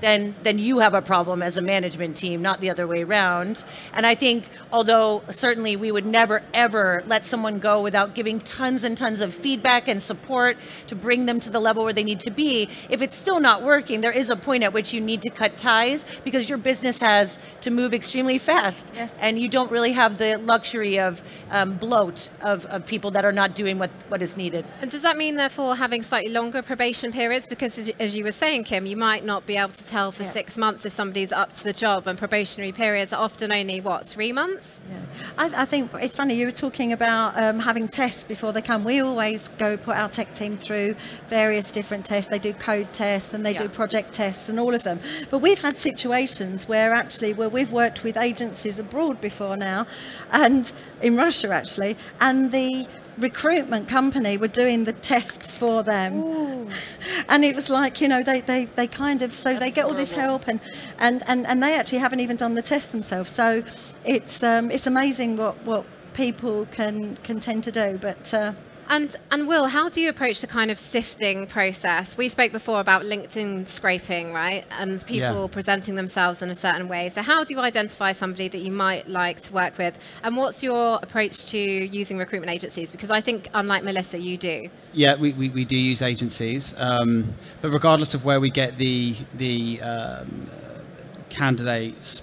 then 0.02 0.36
then 0.44 0.60
you 0.60 0.80
have 0.80 0.94
a 0.94 1.02
problem 1.02 1.42
as 1.42 1.58
a 1.58 1.62
management 1.62 2.18
team, 2.18 2.42
not 2.42 2.60
the 2.62 2.70
other 2.70 2.88
way 2.88 3.04
around. 3.04 3.64
And 3.94 4.06
I 4.06 4.16
think 4.16 4.46
although 4.72 5.22
certainly 5.32 5.76
we 5.76 5.92
would 5.92 6.06
never 6.06 6.44
ever 6.54 7.04
let 7.08 7.26
someone 7.26 7.60
go 7.60 7.82
without 7.82 8.16
giving 8.16 8.40
tons 8.40 8.84
and 8.84 8.98
tons 8.98 9.22
of 9.22 9.34
feedback 9.34 9.88
and 9.88 10.02
support 10.02 10.58
to 10.88 10.96
bring 10.96 11.26
them 11.26 11.40
to 11.40 11.50
the 11.50 11.60
level 11.60 11.84
where 11.84 11.94
they 11.94 12.04
need 12.04 12.20
to 12.22 12.32
be, 12.32 12.68
if 12.90 13.02
it's 13.02 13.16
still 13.16 13.40
not 13.40 13.64
working, 13.64 14.02
there 14.02 14.12
is 14.12 14.30
a 14.30 14.36
point 14.36 14.64
at 14.64 14.74
which 14.74 14.94
you 14.94 15.00
need 15.02 15.22
to 15.22 15.30
cut 15.30 15.58
ties 15.58 16.06
because 16.24 16.50
your 16.50 16.58
business 16.58 17.00
has 17.00 17.38
to 17.62 17.70
move 17.72 17.94
extremely 17.94 18.38
fast, 18.38 18.92
Yeah. 18.96 19.08
and 19.20 19.38
you 19.40 19.48
don't 19.48 19.72
really 19.72 19.92
have 19.94 20.18
the 20.18 20.38
luxury 20.38 21.00
of 21.00 21.22
um, 21.52 21.78
bloat 21.78 22.30
of, 22.42 22.66
of 22.66 22.86
people 22.86 23.12
that 23.12 23.24
are 23.24 23.32
not 23.32 23.56
doing 23.56 23.78
what, 23.78 23.92
what 24.10 24.22
is 24.22 24.36
needed. 24.36 24.66
And 24.82 24.90
does 24.90 25.02
that 25.04 25.16
mean, 25.18 25.36
therefore, 25.36 25.76
having 25.76 26.02
slightly 26.02 26.32
longer 26.32 26.62
probation 26.62 27.12
periods? 27.12 27.48
Because, 27.48 27.78
as, 27.78 27.92
as 28.00 28.16
you 28.16 28.24
were 28.24 28.32
saying, 28.32 28.64
Kim, 28.64 28.86
you 28.86 28.98
might 28.98 29.24
not 29.24 29.46
be 29.46 29.58
able 29.58 29.74
to 29.74 29.86
tell 29.92 30.12
for 30.12 30.24
Yeah. 30.24 30.30
six 30.30 30.58
months 30.58 30.86
if 30.86 30.94
somebody's 30.94 31.32
up 31.32 31.52
to 31.52 31.64
the 31.64 31.74
job, 31.74 32.08
and 32.08 32.18
probationary 32.18 32.72
periods 32.72 33.12
are 33.14 33.22
often 33.22 33.52
only, 33.52 33.82
what, 33.82 34.06
three 34.06 34.32
months? 34.32 34.80
Yeah. 34.90 34.98
I, 35.38 35.62
I 35.64 35.66
think 35.66 35.92
it's 35.96 36.16
funny 36.16 36.34
you 36.36 36.46
were 36.46 36.52
talking 36.68 36.94
about 36.94 37.38
um, 37.42 37.60
having 37.60 37.88
tests 37.88 38.24
before 38.24 38.54
they 38.54 38.62
come. 38.62 38.84
We 38.84 39.02
always 39.02 39.50
go 39.58 39.78
put 39.78 39.96
our 39.98 40.10
tech 40.10 40.34
team 40.34 40.58
through 40.58 40.96
various 41.30 41.72
different 41.72 42.06
tests. 42.06 42.30
They 42.30 42.40
do 42.40 42.54
code 42.54 42.94
tests 42.94 43.34
and 43.34 43.46
they 43.46 43.54
do 43.54 43.68
project 43.70 44.14
tests 44.14 44.50
and 44.50 44.60
all 44.60 44.74
of 44.74 44.84
them. 44.84 45.00
But 45.30 45.40
we've 45.40 45.62
had 45.62 45.78
situations 45.78 46.68
where 46.68 46.94
actually 46.94 47.34
where 47.34 47.50
we've 47.50 47.72
worked 47.72 48.04
with 48.04 48.16
agencies 48.18 48.80
abroad 48.80 49.20
before 49.20 49.58
now, 49.58 49.86
and 50.32 50.72
in 51.02 51.16
Russia 51.16 51.50
actually, 51.50 51.98
and 52.20 52.52
the 52.52 52.88
recruitment 53.22 53.88
company 53.88 54.38
were 54.38 54.48
doing 54.48 54.84
the 54.84 54.94
tests 54.94 55.58
for 55.58 55.84
them. 55.84 56.68
And 57.30 57.44
it 57.46 57.56
was 57.56 57.70
like 57.70 58.02
you 58.02 58.08
know 58.08 58.24
they, 58.24 58.42
they, 58.42 58.66
they 58.66 58.88
kind 58.88 59.22
of 59.22 59.32
so 59.32 59.58
they 59.58 59.72
get 59.72 59.86
all 59.86 59.94
this 59.94 60.12
help 60.12 60.48
and, 60.48 60.60
and, 61.00 61.24
and, 61.28 61.46
and 61.48 61.62
they 61.62 61.76
actually 61.76 62.00
haven't 62.00 62.20
even 62.20 62.38
done 62.38 62.56
the 62.56 62.62
test 62.62 62.92
themselves. 62.92 63.32
So 63.32 63.64
it's 64.06 64.44
um, 64.44 64.72
it's 64.72 64.88
amazing 64.88 65.38
what, 65.38 65.62
what 65.64 65.86
people 66.14 66.66
can 66.68 67.18
can 67.18 67.40
tend 67.40 67.64
to 67.66 67.72
do. 67.72 67.98
But 68.02 68.34
uh, 68.34 68.54
And 68.90 69.16
and 69.32 69.48
Will, 69.48 69.68
how 69.68 69.88
do 69.88 70.02
you 70.02 70.10
approach 70.10 70.42
the 70.42 70.48
kind 70.48 70.70
of 70.70 70.78
sifting 70.78 71.48
process? 71.48 72.18
We 72.18 72.28
spoke 72.28 72.52
before 72.52 72.82
about 72.82 73.04
LinkedIn 73.04 73.68
scraping, 73.68 74.34
right? 74.34 74.66
And 74.80 75.02
people 75.06 75.42
Yeah. 75.44 75.48
presenting 75.48 75.96
themselves 75.96 76.42
in 76.42 76.50
a 76.50 76.56
certain 76.56 76.90
way. 76.90 77.08
So 77.08 77.22
how 77.22 77.44
do 77.46 77.54
you 77.54 77.62
identify 77.62 78.12
somebody 78.12 78.50
that 78.50 78.58
you 78.58 78.72
might 78.72 79.08
like 79.08 79.40
to 79.42 79.54
work 79.54 79.78
with? 79.78 79.98
And 80.24 80.36
what's 80.36 80.62
your 80.62 81.00
approach 81.02 81.46
to 81.48 81.58
using 81.58 82.18
recruitment 82.18 82.52
agencies? 82.52 82.92
Because 82.92 83.12
I 83.12 83.22
think 83.22 83.50
unlike 83.54 83.84
Melissa, 83.86 84.20
you 84.20 84.36
do. 84.36 84.70
Yeah, 84.92 85.16
we, 85.16 85.32
we, 85.34 85.50
we 85.50 85.64
do 85.64 85.78
use 85.78 86.02
agencies, 86.02 86.76
um, 86.78 87.34
but 87.62 87.72
regardless 87.72 88.14
of 88.14 88.26
where 88.26 88.42
we 88.42 88.50
get 88.50 88.78
the 88.78 89.16
the 89.36 89.82
um, 89.82 90.48
candidate's 91.30 92.22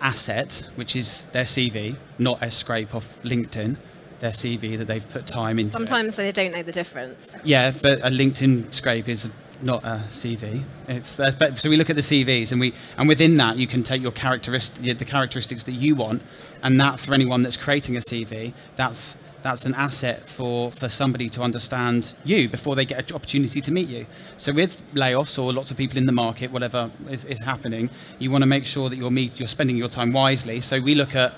asset, 0.00 0.66
which 0.76 0.96
is 0.96 1.26
their 1.26 1.44
CV, 1.44 1.96
not 2.18 2.42
a 2.42 2.50
scrape 2.50 2.94
off 2.94 3.20
LinkedIn, 3.22 3.76
their 4.20 4.30
CV 4.30 4.78
that 4.78 4.86
they've 4.86 5.08
put 5.08 5.26
time 5.26 5.58
into. 5.58 5.70
it. 5.70 5.72
Sometimes 5.72 6.16
they 6.16 6.32
don't 6.32 6.52
know 6.52 6.62
the 6.62 6.72
difference. 6.72 7.36
Yeah, 7.44 7.72
but 7.82 8.00
a 8.00 8.10
LinkedIn 8.10 8.72
scrape 8.72 9.08
is 9.08 9.30
not 9.62 9.82
a 9.84 10.02
CV. 10.08 10.64
It's 10.88 11.08
so 11.08 11.70
we 11.70 11.76
look 11.76 11.90
at 11.90 11.96
the 11.96 12.02
CVs 12.02 12.52
and 12.52 12.60
we 12.60 12.74
and 12.98 13.08
within 13.08 13.36
that 13.38 13.56
you 13.56 13.66
can 13.66 13.82
take 13.82 14.02
your 14.02 14.12
characteristic 14.12 14.98
the 14.98 15.04
characteristics 15.04 15.64
that 15.64 15.72
you 15.72 15.94
want, 15.94 16.22
and 16.62 16.80
that 16.80 17.00
for 17.00 17.14
anyone 17.14 17.42
that's 17.42 17.56
creating 17.56 17.96
a 17.96 18.00
CV, 18.00 18.52
that's 18.76 19.18
that's 19.42 19.64
an 19.64 19.74
asset 19.74 20.28
for, 20.28 20.72
for 20.72 20.88
somebody 20.88 21.28
to 21.28 21.40
understand 21.40 22.14
you 22.24 22.48
before 22.48 22.74
they 22.74 22.84
get 22.84 23.08
an 23.08 23.14
opportunity 23.14 23.60
to 23.60 23.70
meet 23.70 23.86
you. 23.86 24.04
So 24.36 24.52
with 24.52 24.82
layoffs 24.92 25.40
or 25.40 25.52
lots 25.52 25.70
of 25.70 25.76
people 25.76 25.98
in 25.98 26.06
the 26.06 26.12
market, 26.12 26.50
whatever 26.50 26.90
is, 27.08 27.24
is 27.26 27.42
happening, 27.42 27.88
you 28.18 28.32
want 28.32 28.42
to 28.42 28.46
make 28.46 28.66
sure 28.66 28.88
that 28.88 28.96
you're 28.96 29.12
meet, 29.12 29.38
you're 29.38 29.46
spending 29.46 29.76
your 29.76 29.88
time 29.88 30.12
wisely. 30.12 30.60
So 30.60 30.80
we 30.80 30.96
look 30.96 31.14
at 31.14 31.32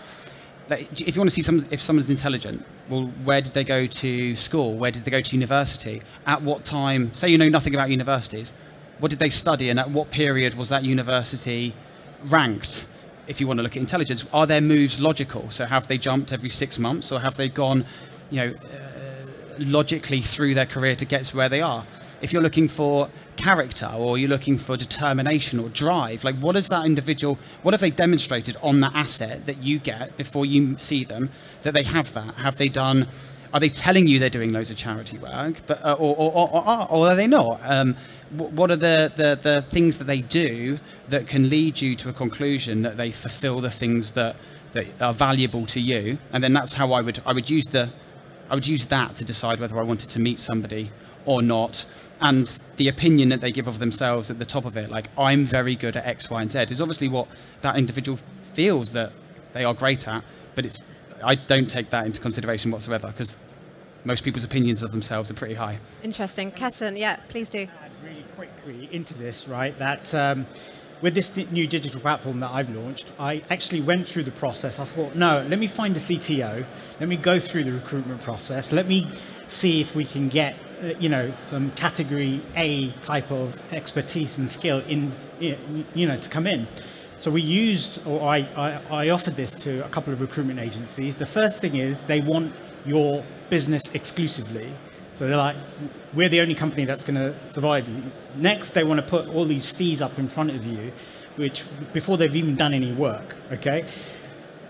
like, 0.68 1.00
if 1.00 1.16
you 1.16 1.20
want 1.20 1.30
to 1.30 1.34
see 1.34 1.42
some, 1.42 1.64
if 1.70 1.80
someone's 1.80 2.10
intelligent, 2.10 2.64
well, 2.88 3.06
where 3.24 3.40
did 3.40 3.54
they 3.54 3.64
go 3.64 3.86
to 3.86 4.34
school? 4.34 4.74
Where 4.74 4.90
did 4.90 5.04
they 5.04 5.10
go 5.10 5.20
to 5.20 5.36
university? 5.36 6.02
At 6.26 6.42
what 6.42 6.64
time? 6.64 7.12
Say 7.14 7.30
you 7.30 7.38
know 7.38 7.48
nothing 7.48 7.74
about 7.74 7.90
universities. 7.90 8.52
What 8.98 9.10
did 9.10 9.18
they 9.18 9.30
study, 9.30 9.70
and 9.70 9.78
at 9.78 9.90
what 9.90 10.10
period 10.10 10.54
was 10.54 10.68
that 10.70 10.84
university 10.84 11.74
ranked? 12.24 12.86
If 13.26 13.40
you 13.40 13.46
want 13.46 13.58
to 13.58 13.62
look 13.62 13.76
at 13.76 13.80
intelligence, 13.80 14.24
are 14.32 14.46
their 14.46 14.60
moves 14.60 15.00
logical? 15.00 15.50
So 15.50 15.66
have 15.66 15.86
they 15.86 15.98
jumped 15.98 16.32
every 16.32 16.48
six 16.48 16.78
months, 16.78 17.12
or 17.12 17.20
have 17.20 17.36
they 17.36 17.48
gone, 17.48 17.84
you 18.30 18.40
know, 18.40 18.54
uh, 18.54 19.24
logically 19.58 20.20
through 20.20 20.54
their 20.54 20.66
career 20.66 20.96
to 20.96 21.04
get 21.04 21.24
to 21.26 21.36
where 21.36 21.48
they 21.48 21.60
are? 21.60 21.86
If 22.20 22.32
you're 22.32 22.42
looking 22.42 22.68
for 22.68 23.08
character 23.36 23.90
or 23.96 24.18
you're 24.18 24.28
looking 24.28 24.58
for 24.58 24.76
determination 24.76 25.60
or 25.60 25.68
drive, 25.68 26.24
like 26.24 26.36
what 26.36 26.56
is 26.56 26.68
that 26.68 26.84
individual, 26.84 27.38
what 27.62 27.72
have 27.72 27.80
they 27.80 27.90
demonstrated 27.90 28.56
on 28.62 28.80
that 28.80 28.92
asset 28.94 29.46
that 29.46 29.62
you 29.62 29.78
get 29.78 30.16
before 30.16 30.44
you 30.44 30.76
see 30.78 31.04
them 31.04 31.30
that 31.62 31.74
they 31.74 31.84
have 31.84 32.12
that? 32.14 32.34
Have 32.34 32.56
they 32.56 32.68
done, 32.68 33.06
are 33.54 33.60
they 33.60 33.68
telling 33.68 34.08
you 34.08 34.18
they're 34.18 34.30
doing 34.30 34.52
loads 34.52 34.70
of 34.70 34.76
charity 34.76 35.16
work, 35.18 35.62
but, 35.66 35.84
uh, 35.84 35.92
or, 35.92 36.14
or, 36.16 36.50
or, 36.50 36.86
or, 36.90 37.08
are 37.08 37.14
they 37.14 37.28
not? 37.28 37.60
Um, 37.62 37.94
what 38.36 38.70
are 38.70 38.76
the, 38.76 39.12
the, 39.14 39.38
the 39.40 39.62
things 39.70 39.98
that 39.98 40.04
they 40.04 40.20
do 40.20 40.78
that 41.08 41.28
can 41.28 41.48
lead 41.48 41.80
you 41.80 41.94
to 41.96 42.08
a 42.08 42.12
conclusion 42.12 42.82
that 42.82 42.96
they 42.96 43.10
fulfill 43.10 43.60
the 43.60 43.70
things 43.70 44.12
that, 44.12 44.36
that 44.72 44.86
are 45.00 45.14
valuable 45.14 45.66
to 45.66 45.80
you? 45.80 46.18
And 46.32 46.42
then 46.42 46.52
that's 46.52 46.74
how 46.74 46.92
I 46.92 47.00
would, 47.00 47.22
I 47.24 47.32
would 47.32 47.48
use 47.48 47.66
the, 47.66 47.90
I 48.50 48.54
would 48.54 48.66
use 48.66 48.86
that 48.86 49.14
to 49.16 49.24
decide 49.24 49.60
whether 49.60 49.78
I 49.78 49.82
wanted 49.82 50.10
to 50.10 50.20
meet 50.20 50.40
somebody 50.40 50.90
or 51.28 51.42
not. 51.42 51.84
And 52.20 52.46
the 52.76 52.88
opinion 52.88 53.28
that 53.28 53.40
they 53.40 53.52
give 53.52 53.68
of 53.68 53.78
themselves 53.78 54.30
at 54.30 54.38
the 54.38 54.44
top 54.44 54.64
of 54.64 54.76
it, 54.76 54.90
like 54.90 55.08
I'm 55.16 55.44
very 55.44 55.76
good 55.76 55.96
at 55.96 56.06
X, 56.06 56.30
Y, 56.30 56.40
and 56.40 56.50
Z, 56.50 56.66
is 56.70 56.80
obviously 56.80 57.08
what 57.08 57.28
that 57.60 57.76
individual 57.76 58.18
feels 58.42 58.92
that 58.92 59.12
they 59.52 59.64
are 59.64 59.74
great 59.74 60.08
at. 60.08 60.24
But 60.54 60.64
it's 60.66 60.80
I 61.22 61.34
don't 61.34 61.68
take 61.68 61.90
that 61.90 62.06
into 62.06 62.20
consideration 62.20 62.70
whatsoever 62.70 63.08
because 63.08 63.38
most 64.04 64.24
people's 64.24 64.44
opinions 64.44 64.82
of 64.82 64.90
themselves 64.90 65.30
are 65.30 65.34
pretty 65.34 65.54
high. 65.54 65.78
Interesting. 66.02 66.50
Ketan, 66.50 66.98
yeah, 66.98 67.16
please 67.28 67.50
do. 67.50 67.68
add 67.82 67.92
really 68.02 68.24
quickly 68.34 68.88
into 68.90 69.14
this, 69.14 69.46
right? 69.46 69.78
That 69.78 70.14
um, 70.14 70.46
with 71.02 71.14
this 71.14 71.36
new 71.36 71.66
digital 71.66 72.00
platform 72.00 72.40
that 72.40 72.50
I've 72.50 72.74
launched, 72.74 73.06
I 73.18 73.42
actually 73.50 73.80
went 73.82 74.06
through 74.06 74.24
the 74.24 74.30
process. 74.30 74.78
I 74.78 74.84
thought, 74.84 75.14
no, 75.14 75.46
let 75.48 75.58
me 75.58 75.66
find 75.66 75.96
a 75.96 76.00
CTO. 76.00 76.64
Let 77.00 77.08
me 77.08 77.16
go 77.16 77.38
through 77.38 77.64
the 77.64 77.72
recruitment 77.72 78.22
process. 78.22 78.72
Let 78.72 78.86
me 78.86 79.08
see 79.46 79.80
if 79.80 79.94
we 79.94 80.04
can 80.04 80.28
get, 80.28 80.56
uh, 80.82 80.94
you 80.98 81.08
know, 81.08 81.32
some 81.40 81.70
category 81.72 82.40
A 82.56 82.90
type 83.02 83.30
of 83.30 83.60
expertise 83.72 84.38
and 84.38 84.48
skill 84.48 84.80
in, 84.88 85.14
you 85.40 86.06
know, 86.06 86.16
to 86.16 86.28
come 86.28 86.46
in. 86.46 86.66
So 87.18 87.30
we 87.30 87.42
used, 87.42 88.06
or 88.06 88.22
I, 88.22 88.48
I, 88.56 88.80
I 88.90 89.08
offered 89.10 89.34
this 89.34 89.52
to 89.54 89.84
a 89.84 89.88
couple 89.88 90.12
of 90.12 90.20
recruitment 90.20 90.60
agencies. 90.60 91.16
The 91.16 91.26
first 91.26 91.60
thing 91.60 91.76
is 91.76 92.04
they 92.04 92.20
want 92.20 92.52
your 92.86 93.24
business 93.50 93.92
exclusively. 93.92 94.72
So 95.14 95.26
they're 95.26 95.36
like, 95.36 95.56
we're 96.14 96.28
the 96.28 96.40
only 96.40 96.54
company 96.54 96.84
that's 96.84 97.02
going 97.02 97.16
to 97.16 97.34
survive 97.44 97.88
you. 97.88 98.02
Next, 98.36 98.70
they 98.70 98.84
want 98.84 99.00
to 99.00 99.06
put 99.06 99.26
all 99.28 99.44
these 99.44 99.68
fees 99.68 100.00
up 100.00 100.16
in 100.16 100.28
front 100.28 100.50
of 100.50 100.64
you, 100.64 100.92
which 101.34 101.64
before 101.92 102.16
they've 102.16 102.36
even 102.36 102.54
done 102.54 102.72
any 102.72 102.92
work. 102.92 103.36
Okay. 103.52 103.84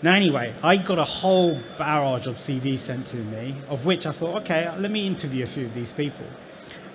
Now, 0.01 0.15
anyway, 0.15 0.55
I 0.63 0.77
got 0.77 0.99
a 0.99 1.05
whole 1.05 1.61
barrage 1.77 2.29
of 2.29 2.37
CVs 2.37 2.79
sent 2.79 3.07
to 3.09 3.17
me, 3.17 3.57
of 3.69 3.85
which 3.85 4.07
I 4.07 4.13
thought, 4.13 4.43
okay, 4.43 4.73
let 4.79 4.93
me 4.93 5.09
interview 5.09 5.43
a 5.43 5.47
few 5.47 5.67
of 5.67 5.75
these 5.75 5.93
people. 5.93 6.25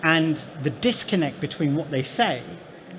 And 0.03 0.37
the 0.61 0.69
disconnect 0.69 1.41
between 1.41 1.75
what 1.75 1.91
they 1.91 2.03
say 2.03 2.41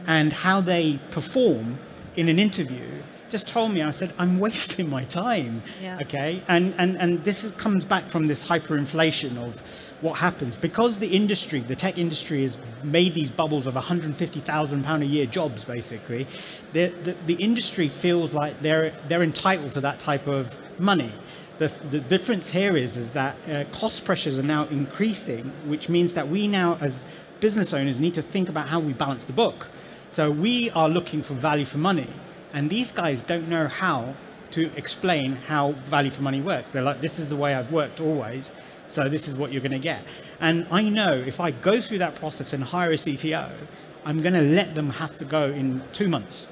and 0.07 0.31
how 0.31 0.61
they 0.61 0.99
perform 1.11 1.79
in 2.17 2.29
an 2.29 2.39
interview 2.39 3.03
just 3.35 3.49
told 3.49 3.73
me, 3.73 3.83
I 3.83 3.91
said, 3.91 4.15
I'm 4.17 4.39
wasting 4.47 4.89
my 4.89 5.03
time. 5.03 5.61
Yeah. 5.83 5.99
Okay. 6.03 6.41
And, 6.47 6.73
and, 6.79 6.97
and 6.97 7.25
this 7.25 7.43
is, 7.43 7.51
comes 7.53 7.85
back 7.85 8.09
from 8.09 8.29
this 8.29 8.41
hyperinflation 8.41 9.37
of 9.39 9.61
what 10.03 10.19
happens. 10.19 10.57
Because 10.57 10.99
the 10.99 11.09
industry, 11.09 11.59
the 11.59 11.75
tech 11.75 11.99
industry, 11.99 12.43
has 12.43 12.57
made 12.85 13.13
these 13.13 13.33
bubbles 13.33 13.67
of 13.67 13.75
150,000 13.75 14.85
pound 14.85 15.03
a 15.03 15.07
year 15.07 15.27
jobs, 15.27 15.65
basically, 15.65 16.29
the, 16.75 16.93
the, 17.03 17.17
the 17.27 17.35
industry 17.35 17.89
feels 17.89 18.33
like 18.33 18.61
they're, 18.61 18.93
they're 19.09 19.25
entitled 19.25 19.73
to 19.73 19.81
that 19.81 19.99
type 19.99 20.29
of 20.29 20.57
money. 20.79 21.11
The, 21.59 21.73
the 21.91 21.99
difference 21.99 22.53
here 22.53 22.77
is, 22.77 22.97
is 22.97 23.15
that 23.15 23.37
uh, 23.51 23.65
cost 23.73 24.05
pressures 24.05 24.39
are 24.39 24.45
now 24.45 24.67
increasing, 24.67 25.51
which 25.67 25.89
means 25.89 26.13
that 26.13 26.29
we 26.29 26.47
now, 26.47 26.79
as 26.81 27.05
business 27.41 27.73
owners, 27.73 27.99
need 27.99 28.15
to 28.15 28.23
think 28.23 28.49
about 28.49 28.69
how 28.69 28.79
we 28.79 28.93
balance 28.93 29.25
the 29.25 29.33
book. 29.33 29.67
So 30.07 30.31
we 30.31 30.71
are 30.71 30.89
looking 30.89 31.25
for 31.25 31.35
value 31.35 31.65
for 31.65 31.79
money, 31.79 32.07
and 32.55 32.71
these 32.71 32.93
guys 32.93 33.21
don't 33.21 33.49
know 33.49 33.69
how 33.69 34.15
to 34.53 34.71
explain 34.77 35.33
how 35.33 35.73
value 35.85 36.11
for 36.11 36.23
money 36.23 36.41
works. 36.41 36.71
They're 36.71 36.83
like, 36.83 37.01
this 37.01 37.19
is 37.19 37.29
the 37.29 37.37
way 37.37 37.55
I've 37.55 37.73
worked 37.73 38.01
always, 38.01 38.53
so 38.87 39.09
this 39.09 39.27
is 39.29 39.35
what 39.35 39.53
you're 39.53 39.61
going 39.61 39.73
to 39.73 39.79
get. 39.79 40.05
And 40.41 40.67
I 40.71 40.83
know 40.83 41.13
if 41.13 41.41
I 41.41 41.51
go 41.51 41.81
through 41.81 41.99
that 41.99 42.15
process 42.15 42.53
and 42.53 42.63
hire 42.63 42.93
a 42.93 42.95
CTO, 42.95 43.51
I'm 44.05 44.19
going 44.23 44.35
to 44.35 44.43
let 44.43 44.75
them 44.77 44.91
have 44.91 45.19
to 45.19 45.25
go 45.25 45.47
in 45.51 45.83
two 45.93 46.09
months. 46.09 46.49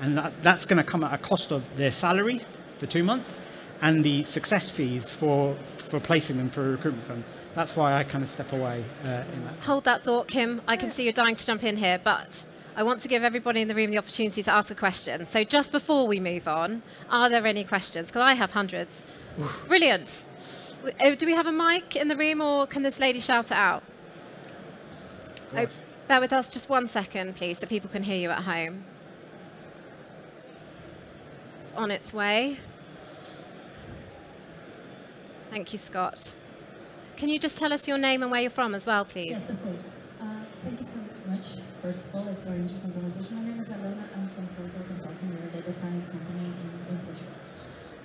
And 0.00 0.18
that, 0.18 0.42
that's 0.42 0.66
going 0.66 0.76
to 0.76 0.84
come 0.84 1.02
at 1.02 1.14
a 1.14 1.18
cost 1.18 1.50
of 1.50 1.76
their 1.76 1.90
salary 1.90 2.42
for 2.78 2.84
two 2.86 3.02
months 3.02 3.40
and 3.80 4.04
the 4.04 4.24
success 4.24 4.70
fees 4.70 5.08
for, 5.08 5.56
for 5.78 6.00
placing 6.00 6.36
them 6.36 6.50
for 6.50 6.66
a 6.66 6.70
recruitment 6.72 7.06
firm. 7.06 7.24
That's 7.54 7.74
why 7.74 7.94
I 7.94 8.04
kind 8.04 8.22
of 8.22 8.28
step 8.28 8.52
away 8.52 8.84
uh, 9.04 9.22
in 9.32 9.44
that. 9.44 9.54
Hold 9.62 9.84
that 9.84 10.02
thought, 10.04 10.28
Kim. 10.28 10.60
I 10.68 10.76
can 10.76 10.90
see 10.90 11.04
you're 11.04 11.14
dying 11.14 11.36
to 11.36 11.46
jump 11.46 11.64
in 11.64 11.78
here, 11.78 11.98
but 12.02 12.44
I 12.78 12.82
want 12.82 13.00
to 13.00 13.08
give 13.08 13.24
everybody 13.24 13.62
in 13.62 13.68
the 13.68 13.74
room 13.74 13.90
the 13.90 13.96
opportunity 13.96 14.42
to 14.42 14.52
ask 14.52 14.70
a 14.70 14.74
question. 14.74 15.24
So 15.24 15.44
just 15.44 15.72
before 15.72 16.06
we 16.06 16.20
move 16.20 16.46
on, 16.46 16.82
are 17.08 17.30
there 17.30 17.46
any 17.46 17.64
questions? 17.64 18.08
Because 18.08 18.20
I 18.20 18.34
have 18.34 18.50
hundreds. 18.52 19.06
Brilliant. 19.66 20.26
Uh, 21.00 21.14
Do 21.14 21.24
we 21.24 21.32
have 21.32 21.46
a 21.46 21.52
mic 21.52 21.96
in 21.96 22.08
the 22.08 22.16
room, 22.16 22.42
or 22.42 22.66
can 22.66 22.82
this 22.82 23.00
lady 23.00 23.18
shout 23.18 23.46
it 23.46 23.52
out? 23.52 23.82
Oh, 25.56 25.66
bear 26.06 26.20
with 26.20 26.34
us 26.34 26.50
just 26.50 26.68
one 26.68 26.86
second, 26.86 27.34
please, 27.34 27.58
so 27.58 27.66
people 27.66 27.88
can 27.88 28.02
hear 28.02 28.18
you 28.18 28.28
at 28.28 28.42
home. 28.42 28.84
It's 31.62 31.72
on 31.74 31.90
its 31.90 32.12
way. 32.12 32.58
Thank 35.50 35.72
you, 35.72 35.78
Scott. 35.78 36.34
Can 37.16 37.30
you 37.30 37.38
just 37.38 37.56
tell 37.56 37.72
us 37.72 37.88
your 37.88 37.96
name 37.96 38.22
and 38.22 38.30
where 38.30 38.42
you're 38.42 38.50
from 38.50 38.74
as 38.74 38.86
well, 38.86 39.06
please? 39.06 39.30
Yes, 39.30 39.48
of 39.50 39.62
course. 39.62 39.86
Uh, 40.20 40.24
thank 40.62 40.78
you 40.78 40.84
so 40.84 40.98
much. 41.26 41.40
First 41.86 42.06
of 42.06 42.16
all, 42.16 42.26
it's 42.26 42.42
very 42.42 42.58
interesting 42.58 42.92
conversation. 42.94 43.36
My 43.36 43.44
name 43.48 43.60
is 43.60 43.68
Alona. 43.68 44.08
I'm 44.12 44.28
from 44.30 44.48
Proso 44.58 44.84
Consulting. 44.88 45.38
A 45.40 45.56
data 45.56 45.72
science 45.72 46.08
company 46.08 46.46
in, 46.46 46.70
in 46.90 46.98
Portugal. 47.06 47.32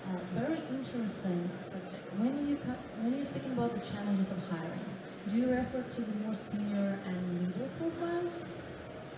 Uh, 0.06 0.20
very 0.40 0.62
interesting 0.70 1.50
subject. 1.62 2.14
When 2.16 2.48
you 2.48 2.58
when 3.02 3.16
you're 3.16 3.26
speaking 3.26 3.54
about 3.54 3.74
the 3.74 3.80
challenges 3.80 4.32
of 4.32 4.38
hiring, 4.52 4.86
do 5.28 5.36
you 5.36 5.50
refer 5.50 5.82
to 5.82 6.02
the 6.02 6.16
more 6.24 6.36
senior 6.36 7.00
and 7.08 7.42
middle 7.42 7.70
profiles? 7.80 8.46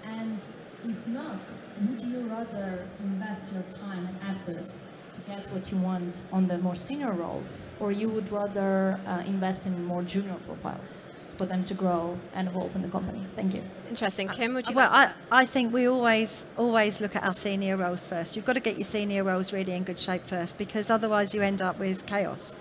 And 0.06 0.38
if 0.86 1.08
not, 1.08 1.42
would 1.82 2.02
you 2.02 2.22
rather 2.22 2.88
invest 3.02 3.52
your 3.52 3.64
time 3.64 4.08
and 4.08 4.18
efforts 4.38 4.80
to 5.16 5.20
get 5.30 5.44
what 5.52 5.74
you 5.74 5.78
want 5.80 6.24
on 6.32 6.48
the 6.48 6.58
more 6.60 6.76
senior 6.76 7.12
role, 7.12 7.44
or 7.82 7.92
you 7.92 8.08
would 8.08 8.32
rather 8.32 8.98
uh, 9.06 9.24
invest 9.26 9.68
in 9.68 9.84
more 9.84 10.04
junior 10.04 10.38
profiles 10.48 11.00
for 11.38 11.46
them 11.46 11.64
to 11.66 11.74
grow 11.74 12.18
and 12.34 12.48
evolve 12.48 12.76
in 12.76 12.82
the 12.82 12.88
company? 12.88 13.22
Thank 13.36 13.54
you. 13.56 13.64
Interesting. 13.90 14.28
Kim, 14.28 14.54
would 14.54 14.68
you 14.68 14.76
Well, 14.76 14.90
I. 14.92 15.12
I 15.32 15.46
think 15.46 15.74
we 15.74 15.88
always 15.88 16.46
always 16.58 17.02
look 17.02 17.16
at 17.16 17.24
our 17.24 17.34
senior 17.34 17.78
roles 17.78 18.08
first. 18.08 18.36
You've 18.36 18.46
got 18.46 18.54
to 18.54 18.60
get 18.60 18.78
your 18.78 18.86
senior 18.86 19.24
roles 19.24 19.54
really 19.54 19.74
in 19.74 19.84
good 19.84 20.00
shape 20.00 20.26
first 20.26 20.58
because 20.58 20.90
otherwise 20.90 21.34
you 21.34 21.42
end 21.42 21.62
up 21.62 21.80
with 21.80 22.06
chaos. 22.06 22.58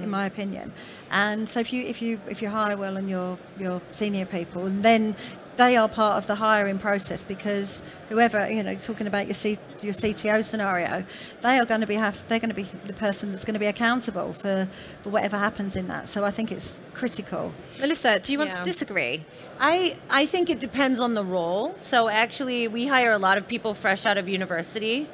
in 0.00 0.06
mm. 0.06 0.10
my 0.10 0.26
opinion. 0.26 0.72
And 1.10 1.48
so 1.48 1.60
if 1.60 1.72
you 1.72 1.84
if 1.84 2.02
you 2.02 2.20
if 2.28 2.42
you 2.42 2.48
hire 2.48 2.76
well 2.76 2.96
and 2.96 3.08
your 3.08 3.38
your 3.58 3.80
senior 3.92 4.26
people, 4.26 4.66
and 4.66 4.82
then 4.84 5.16
they 5.56 5.76
are 5.76 5.88
part 5.88 6.18
of 6.18 6.26
the 6.26 6.34
hiring 6.36 6.78
process 6.78 7.22
because 7.22 7.82
whoever 8.08 8.50
you 8.50 8.62
know 8.62 8.74
talking 8.74 9.06
about 9.06 9.26
your 9.26 9.34
C, 9.34 9.58
your 9.82 9.94
CTO 9.94 10.44
scenario, 10.44 11.04
they 11.42 11.58
are 11.58 11.64
going 11.64 11.80
to 11.80 11.86
be 11.86 11.94
have 11.94 12.26
they're 12.28 12.38
going 12.40 12.50
to 12.50 12.54
be 12.54 12.68
the 12.86 12.92
person 12.92 13.30
that's 13.30 13.44
going 13.44 13.54
to 13.54 13.60
be 13.60 13.66
accountable 13.66 14.32
for 14.32 14.68
for 15.02 15.10
whatever 15.10 15.36
happens 15.38 15.76
in 15.76 15.88
that. 15.88 16.08
So 16.08 16.24
I 16.24 16.30
think 16.30 16.52
it's 16.52 16.80
critical. 16.94 17.52
Melissa, 17.80 18.20
do 18.20 18.32
you 18.32 18.38
want 18.38 18.50
Yeah. 18.50 18.58
to 18.58 18.64
disagree? 18.64 19.24
I, 19.58 19.96
I 20.10 20.26
think 20.26 20.50
it 20.50 20.60
depends 20.60 21.00
on 21.00 21.14
the 21.14 21.24
role. 21.24 21.74
So 21.80 22.08
actually, 22.08 22.68
we 22.68 22.86
hire 22.86 23.12
a 23.12 23.18
lot 23.18 23.38
of 23.38 23.48
people 23.48 23.72
fresh 23.72 24.04
out 24.04 24.18
of 24.18 24.28
university, 24.28 25.08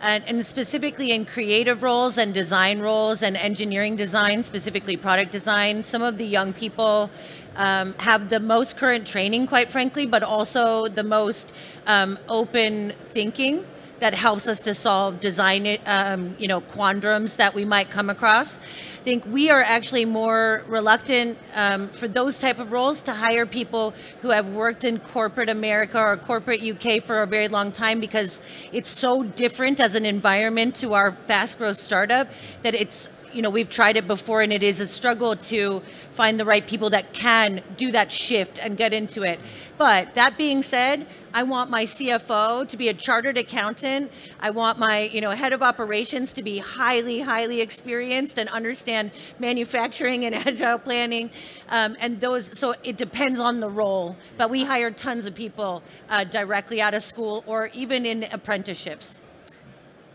and, 0.00 0.24
and 0.26 0.44
specifically 0.44 1.10
in 1.12 1.24
creative 1.24 1.82
roles 1.82 2.18
and 2.18 2.34
design 2.34 2.80
roles 2.80 3.22
and 3.22 3.36
engineering 3.36 3.96
design, 3.96 4.42
specifically 4.42 4.96
product 4.96 5.32
design. 5.32 5.82
Some 5.82 6.02
of 6.02 6.18
the 6.18 6.26
young 6.26 6.52
people 6.52 7.10
um, 7.56 7.94
have 7.98 8.28
the 8.28 8.40
most 8.40 8.76
current 8.76 9.06
training, 9.06 9.46
quite 9.46 9.70
frankly, 9.70 10.06
but 10.06 10.22
also 10.22 10.88
the 10.88 11.02
most 11.02 11.52
um, 11.86 12.18
open 12.28 12.92
thinking 13.12 13.64
that 13.98 14.14
helps 14.14 14.46
us 14.46 14.60
to 14.60 14.74
solve 14.74 15.20
design 15.20 15.78
um, 15.86 16.36
you 16.38 16.48
know 16.48 16.60
quandrums 16.60 17.36
that 17.36 17.54
we 17.54 17.64
might 17.64 17.90
come 17.90 18.10
across. 18.10 18.58
I 18.58 19.04
think 19.04 19.24
we 19.26 19.50
are 19.50 19.62
actually 19.62 20.04
more 20.04 20.64
reluctant 20.66 21.38
um, 21.54 21.88
for 21.90 22.08
those 22.08 22.40
type 22.40 22.58
of 22.58 22.72
roles 22.72 23.02
to 23.02 23.12
hire 23.12 23.46
people 23.46 23.94
who 24.20 24.30
have 24.30 24.48
worked 24.48 24.82
in 24.82 24.98
corporate 24.98 25.48
america 25.48 25.98
or 25.98 26.16
corporate 26.16 26.60
uk 26.62 27.02
for 27.04 27.22
a 27.22 27.26
very 27.26 27.46
long 27.46 27.70
time 27.70 28.00
because 28.00 28.40
it's 28.72 28.90
so 28.90 29.22
different 29.22 29.78
as 29.78 29.94
an 29.94 30.04
environment 30.04 30.74
to 30.74 30.94
our 30.94 31.12
fast 31.26 31.56
growth 31.58 31.78
startup 31.78 32.26
that 32.62 32.74
it's 32.74 33.08
you 33.32 33.42
know 33.42 33.50
we've 33.50 33.68
tried 33.68 33.96
it 33.96 34.06
before 34.06 34.40
and 34.40 34.52
it 34.52 34.62
is 34.62 34.80
a 34.80 34.86
struggle 34.88 35.36
to 35.36 35.82
find 36.12 36.40
the 36.40 36.44
right 36.44 36.66
people 36.66 36.90
that 36.90 37.12
can 37.12 37.62
do 37.76 37.92
that 37.92 38.10
shift 38.10 38.58
and 38.58 38.76
get 38.76 38.94
into 38.94 39.22
it. 39.22 39.38
But 39.76 40.14
that 40.14 40.38
being 40.38 40.62
said 40.62 41.06
I 41.36 41.42
want 41.42 41.68
my 41.68 41.84
CFO 41.84 42.66
to 42.66 42.76
be 42.78 42.88
a 42.88 42.94
chartered 42.94 43.36
accountant. 43.36 44.10
I 44.40 44.48
want 44.48 44.78
my, 44.78 45.00
you 45.00 45.20
know, 45.20 45.32
head 45.32 45.52
of 45.52 45.62
operations 45.62 46.32
to 46.32 46.42
be 46.42 46.56
highly, 46.56 47.20
highly 47.20 47.60
experienced 47.60 48.38
and 48.38 48.48
understand 48.48 49.10
manufacturing 49.38 50.24
and 50.24 50.34
agile 50.46 50.78
planning. 50.78 51.30
Um, 51.68 51.94
and 52.00 52.18
those, 52.22 52.58
so 52.58 52.74
it 52.82 52.96
depends 52.96 53.38
on 53.38 53.60
the 53.60 53.68
role. 53.68 54.16
But 54.38 54.48
we 54.48 54.64
hire 54.64 54.90
tons 54.90 55.26
of 55.26 55.34
people 55.34 55.82
uh, 56.08 56.24
directly 56.24 56.80
out 56.80 56.94
of 56.94 57.02
school 57.02 57.44
or 57.46 57.66
even 57.74 58.06
in 58.06 58.22
apprenticeships. 58.32 59.20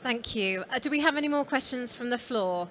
Thank 0.01 0.35
you. 0.35 0.63
Uh, 0.71 0.79
do 0.79 0.89
we 0.89 1.01
have 1.01 1.17
any 1.17 1.27
more 1.27 1.45
questions 1.45 1.93
from 1.93 2.09
the 2.09 2.17
floor? 2.17 2.67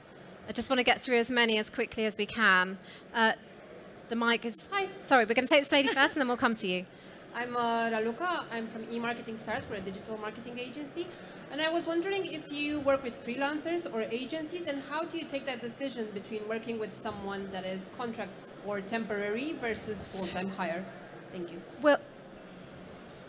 I 0.49 0.53
just 0.53 0.69
want 0.69 0.81
to 0.81 0.85
get 0.85 1.01
through 1.01 1.19
as 1.19 1.31
many 1.31 1.57
as 1.59 1.71
quickly 1.71 2.05
as 2.05 2.19
we 2.19 2.27
can. 2.27 2.79
Uh, 3.15 3.35
the 4.09 4.17
mic 4.17 4.45
is. 4.45 4.69
Hi. 4.73 4.89
Sorry, 5.03 5.25
we're 5.25 5.35
going 5.35 5.47
to 5.47 5.55
take 5.55 5.63
this 5.63 5.71
lady 5.71 5.87
first, 5.87 6.17
and 6.17 6.21
then 6.21 6.27
we'll 6.27 6.37
come 6.37 6.57
to 6.57 6.67
you. 6.67 6.85
I'm 7.35 7.57
uh, 7.57 7.91
Raluca. 7.91 8.45
I'm 8.51 8.67
from 8.67 8.85
eMarketing 8.87 9.39
Stars. 9.39 9.63
We're 9.71 9.77
a 9.77 9.81
digital 9.81 10.19
marketing 10.19 10.59
agency. 10.59 11.07
And 11.53 11.61
I 11.61 11.69
was 11.71 11.87
wondering 11.87 12.27
if 12.27 12.53
you 12.53 12.81
work 12.81 13.03
with 13.03 13.25
freelancers 13.25 13.93
or 13.93 14.03
agencies, 14.03 14.67
and 14.69 14.83
how 14.89 15.05
do 15.05 15.19
you 15.19 15.25
take 15.25 15.47
that 15.47 15.61
decision 15.61 16.09
between 16.15 16.47
working 16.49 16.79
with 16.79 16.93
someone 16.93 17.49
that 17.51 17.65
is 17.65 17.89
contract 17.97 18.53
or 18.65 18.81
temporary 18.81 19.55
versus 19.61 20.05
full-time 20.05 20.51
hire? 20.51 20.85
Thank 21.33 21.51
you. 21.53 21.61
Well, 21.83 21.99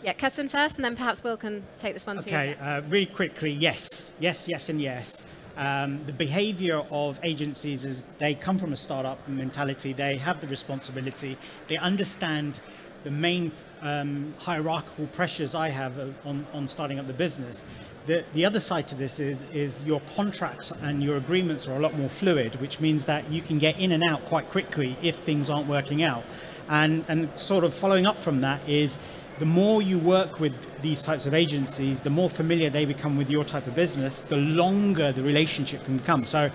Yeah, 0.04 0.14
Ketan 0.14 0.50
first, 0.50 0.76
and 0.76 0.84
then 0.84 0.96
perhaps 0.96 1.22
Will 1.22 1.36
can 1.36 1.64
take 1.78 1.94
this 1.94 2.06
one 2.06 2.16
too. 2.16 2.22
Okay, 2.30 2.56
uh, 2.60 2.80
really 2.88 3.06
quickly, 3.06 3.52
yes, 3.52 4.10
yes, 4.18 4.48
yes, 4.48 4.68
and 4.68 4.80
yes. 4.80 5.24
Um, 5.56 6.00
the 6.06 6.12
behavior 6.12 6.82
of 6.90 7.20
agencies 7.22 7.84
is 7.84 8.04
they 8.18 8.34
come 8.34 8.58
from 8.58 8.72
a 8.72 8.76
startup 8.76 9.28
mentality, 9.28 9.92
they 9.92 10.16
have 10.16 10.40
the 10.40 10.48
responsibility, 10.48 11.36
they 11.68 11.76
understand 11.76 12.60
the 13.04 13.10
main 13.10 13.52
um, 13.80 14.34
hierarchical 14.38 15.06
pressures 15.08 15.54
I 15.54 15.68
have 15.68 15.98
uh, 15.98 16.08
on, 16.24 16.46
on 16.52 16.68
starting 16.68 16.98
up 16.98 17.06
the 17.06 17.12
business. 17.12 17.64
The, 18.06 18.24
the 18.34 18.44
other 18.44 18.60
side 18.60 18.88
to 18.88 18.94
this 18.94 19.20
is, 19.20 19.44
is 19.52 19.82
your 19.84 20.00
contracts 20.16 20.72
and 20.82 21.02
your 21.02 21.16
agreements 21.16 21.68
are 21.68 21.76
a 21.76 21.78
lot 21.78 21.96
more 21.96 22.08
fluid, 22.08 22.60
which 22.60 22.80
means 22.80 23.04
that 23.04 23.30
you 23.30 23.42
can 23.42 23.58
get 23.58 23.78
in 23.78 23.92
and 23.92 24.02
out 24.02 24.24
quite 24.26 24.50
quickly 24.50 24.96
if 25.02 25.16
things 25.16 25.48
aren't 25.48 25.68
working 25.68 26.02
out. 26.02 26.24
And, 26.68 27.04
and 27.08 27.28
sort 27.38 27.64
of 27.64 27.74
following 27.74 28.06
up 28.06 28.18
from 28.18 28.40
that 28.40 28.66
is 28.68 28.98
the 29.38 29.46
more 29.46 29.82
you 29.82 29.98
work 29.98 30.40
with 30.40 30.52
these 30.82 31.02
types 31.02 31.26
of 31.26 31.34
agencies, 31.34 32.00
the 32.00 32.10
more 32.10 32.28
familiar 32.30 32.70
they 32.70 32.84
become 32.84 33.16
with 33.16 33.30
your 33.30 33.44
type 33.44 33.66
of 33.66 33.74
business, 33.74 34.20
the 34.28 34.36
longer 34.36 35.12
the 35.12 35.22
relationship 35.22 35.84
can 35.84 35.98
become. 35.98 36.24
So 36.24 36.50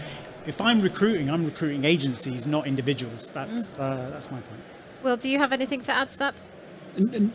if 0.45 0.61
I'm 0.61 0.81
recruiting, 0.81 1.29
I'm 1.29 1.45
recruiting 1.45 1.83
agencies, 1.83 2.47
not 2.47 2.67
individuals. 2.67 3.27
That's, 3.33 3.77
uh, 3.77 4.09
that's 4.11 4.31
my 4.31 4.39
point. 4.39 4.61
Will, 5.03 5.17
do 5.17 5.29
you 5.29 5.37
have 5.37 5.53
anything 5.53 5.81
to 5.81 5.91
add 5.91 6.09
to 6.09 6.17
that? 6.19 6.35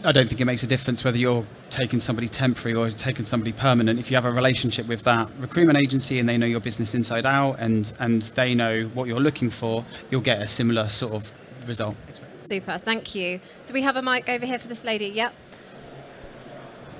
I 0.04 0.10
don't 0.10 0.28
think 0.28 0.40
it 0.40 0.44
makes 0.44 0.64
a 0.64 0.66
difference 0.66 1.04
whether 1.04 1.18
you're 1.18 1.46
taking 1.70 2.00
somebody 2.00 2.26
temporary 2.26 2.76
or 2.76 2.90
taking 2.90 3.24
somebody 3.24 3.52
permanent. 3.52 4.00
If 4.00 4.10
you 4.10 4.16
have 4.16 4.24
a 4.24 4.32
relationship 4.32 4.88
with 4.88 5.04
that 5.04 5.30
recruitment 5.38 5.78
agency 5.78 6.18
and 6.18 6.28
they 6.28 6.36
know 6.36 6.46
your 6.46 6.58
business 6.58 6.96
inside 6.96 7.24
out 7.24 7.60
and, 7.60 7.92
and 8.00 8.22
they 8.22 8.56
know 8.56 8.90
what 8.94 9.06
you're 9.06 9.20
looking 9.20 9.50
for, 9.50 9.84
you'll 10.10 10.20
get 10.20 10.42
a 10.42 10.48
similar 10.48 10.88
sort 10.88 11.12
of 11.14 11.34
result. 11.68 11.94
Super, 12.40 12.76
thank 12.76 13.14
you. 13.14 13.40
Do 13.66 13.72
we 13.72 13.82
have 13.82 13.94
a 13.96 14.02
mic 14.02 14.28
over 14.28 14.44
here 14.44 14.58
for 14.58 14.66
this 14.66 14.82
lady? 14.82 15.06
Yep. 15.06 15.32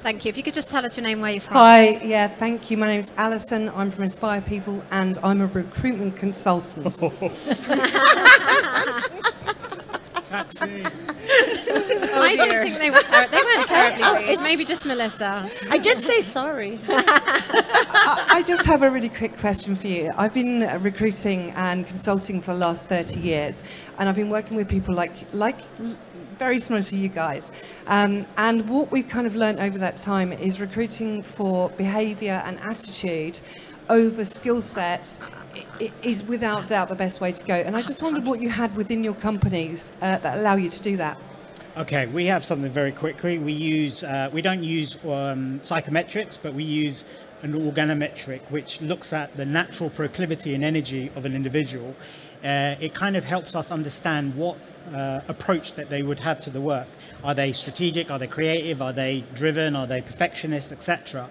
Thank 0.05 0.25
you. 0.25 0.31
If 0.31 0.37
you 0.37 0.43
could 0.43 0.55
just 0.55 0.69
tell 0.69 0.85
us 0.85 0.97
your 0.97 1.05
name, 1.05 1.21
where 1.21 1.31
you're 1.31 1.41
from. 1.41 1.57
Hi, 1.57 2.01
yeah, 2.03 2.27
thank 2.27 2.71
you. 2.71 2.77
My 2.77 2.87
name 2.87 3.01
is 3.01 3.13
Alison. 3.17 3.69
I'm 3.71 3.91
from 3.91 4.05
Inspire 4.05 4.41
People 4.41 4.83
and 4.91 5.19
I'm 5.23 5.41
a 5.41 5.47
recruitment 5.47 6.17
consultant. 6.17 6.87
Taxi. 10.33 10.83
I 12.15 12.37
didn't 12.37 12.63
think 12.65 12.79
they 12.79 12.91
were 12.91 13.03
ter- 13.03 13.29
they 13.29 13.37
weren't 13.37 13.67
terribly 13.67 14.29
rude. 14.31 14.41
Maybe 14.43 14.65
just 14.65 14.85
Melissa. 14.87 15.49
I 15.71 15.77
did 15.79 16.01
say 16.01 16.23
sorry. 16.23 16.81
I, 16.89 18.27
I 18.31 18.43
just 18.47 18.65
have 18.67 18.83
a 18.83 18.91
really 18.91 19.11
quick 19.11 19.37
question 19.39 19.75
for 19.77 19.89
you. 19.89 20.11
I've 20.17 20.33
been 20.33 20.63
uh, 20.63 20.79
recruiting 20.81 21.51
and 21.51 21.87
consulting 21.87 22.41
for 22.41 22.53
the 22.55 22.59
last 22.59 22.89
30 22.89 23.21
years, 23.21 23.63
and 23.99 24.09
I've 24.09 24.17
been 24.17 24.31
working 24.31 24.57
with 24.57 24.69
people 24.71 24.95
like, 24.95 25.13
like 25.35 25.59
very 26.39 26.59
similar 26.59 26.83
to 26.83 26.97
you 26.97 27.09
guys. 27.09 27.53
Um, 27.87 28.25
and 28.39 28.69
what 28.71 28.91
we've 28.91 29.09
kind 29.09 29.27
of 29.27 29.35
learned 29.35 29.61
over 29.61 29.77
that 29.79 29.99
time 29.99 30.33
is 30.33 30.61
recruiting 30.63 31.23
for 31.23 31.69
behaviour 31.71 32.43
and 32.47 32.59
attitude 32.61 33.39
over 33.91 34.25
skill 34.25 34.63
sets 34.63 35.21
i- 35.21 35.25
i- 35.27 35.42
is 36.03 36.25
without 36.25 36.69
doubt 36.69 36.89
the 36.89 36.95
best 36.95 37.21
way 37.21 37.33
to 37.33 37.45
go. 37.45 37.55
And 37.55 37.77
I 37.77 37.83
just 37.83 38.03
wondered 38.03 38.25
what 38.25 38.41
you 38.41 38.49
had 38.49 38.75
within 38.77 39.05
your 39.05 39.15
companies 39.15 39.93
uh, 40.01 40.19
that 40.19 40.39
allow 40.39 40.57
you 40.57 40.71
to 40.71 40.83
do 40.83 40.97
that. 40.97 41.19
Okay, 41.77 42.07
we 42.07 42.27
have 42.27 42.45
something 42.45 42.71
very 42.71 42.93
quickly. 42.93 43.39
We 43.39 43.53
use, 43.53 44.05
uh, 44.05 44.29
we 44.31 44.43
don't 44.43 44.63
use 44.63 44.97
um, 45.05 45.59
psychometrics, 45.61 46.37
but 46.41 46.53
we 46.53 46.65
use 46.65 47.07
an 47.43 47.55
organometric, 47.55 48.51
which 48.51 48.81
looks 48.83 49.13
at 49.13 49.35
the 49.37 49.47
natural 49.47 49.89
proclivity 49.89 50.55
and 50.55 50.63
energy 50.63 51.11
of 51.17 51.25
an 51.25 51.35
individual. 51.35 51.95
Uh, 52.45 52.77
it 52.81 52.93
kind 52.95 53.17
of 53.17 53.25
helps 53.25 53.57
us 53.57 53.71
understand 53.71 54.35
what 54.35 54.59
uh, 54.95 55.21
approach 55.29 55.73
that 55.73 55.89
they 55.89 56.03
would 56.03 56.21
have 56.21 56.41
to 56.41 56.51
the 56.51 56.61
work. 56.61 56.89
Are 57.25 57.35
they 57.35 57.53
strategic? 57.53 58.11
Are 58.11 58.19
they 58.19 58.27
creative? 58.27 58.83
Are 58.83 58.93
they 58.93 59.25
driven? 59.35 59.75
Are 59.75 59.87
they 59.87 60.03
perfectionists, 60.03 60.73
etc.? 60.73 61.31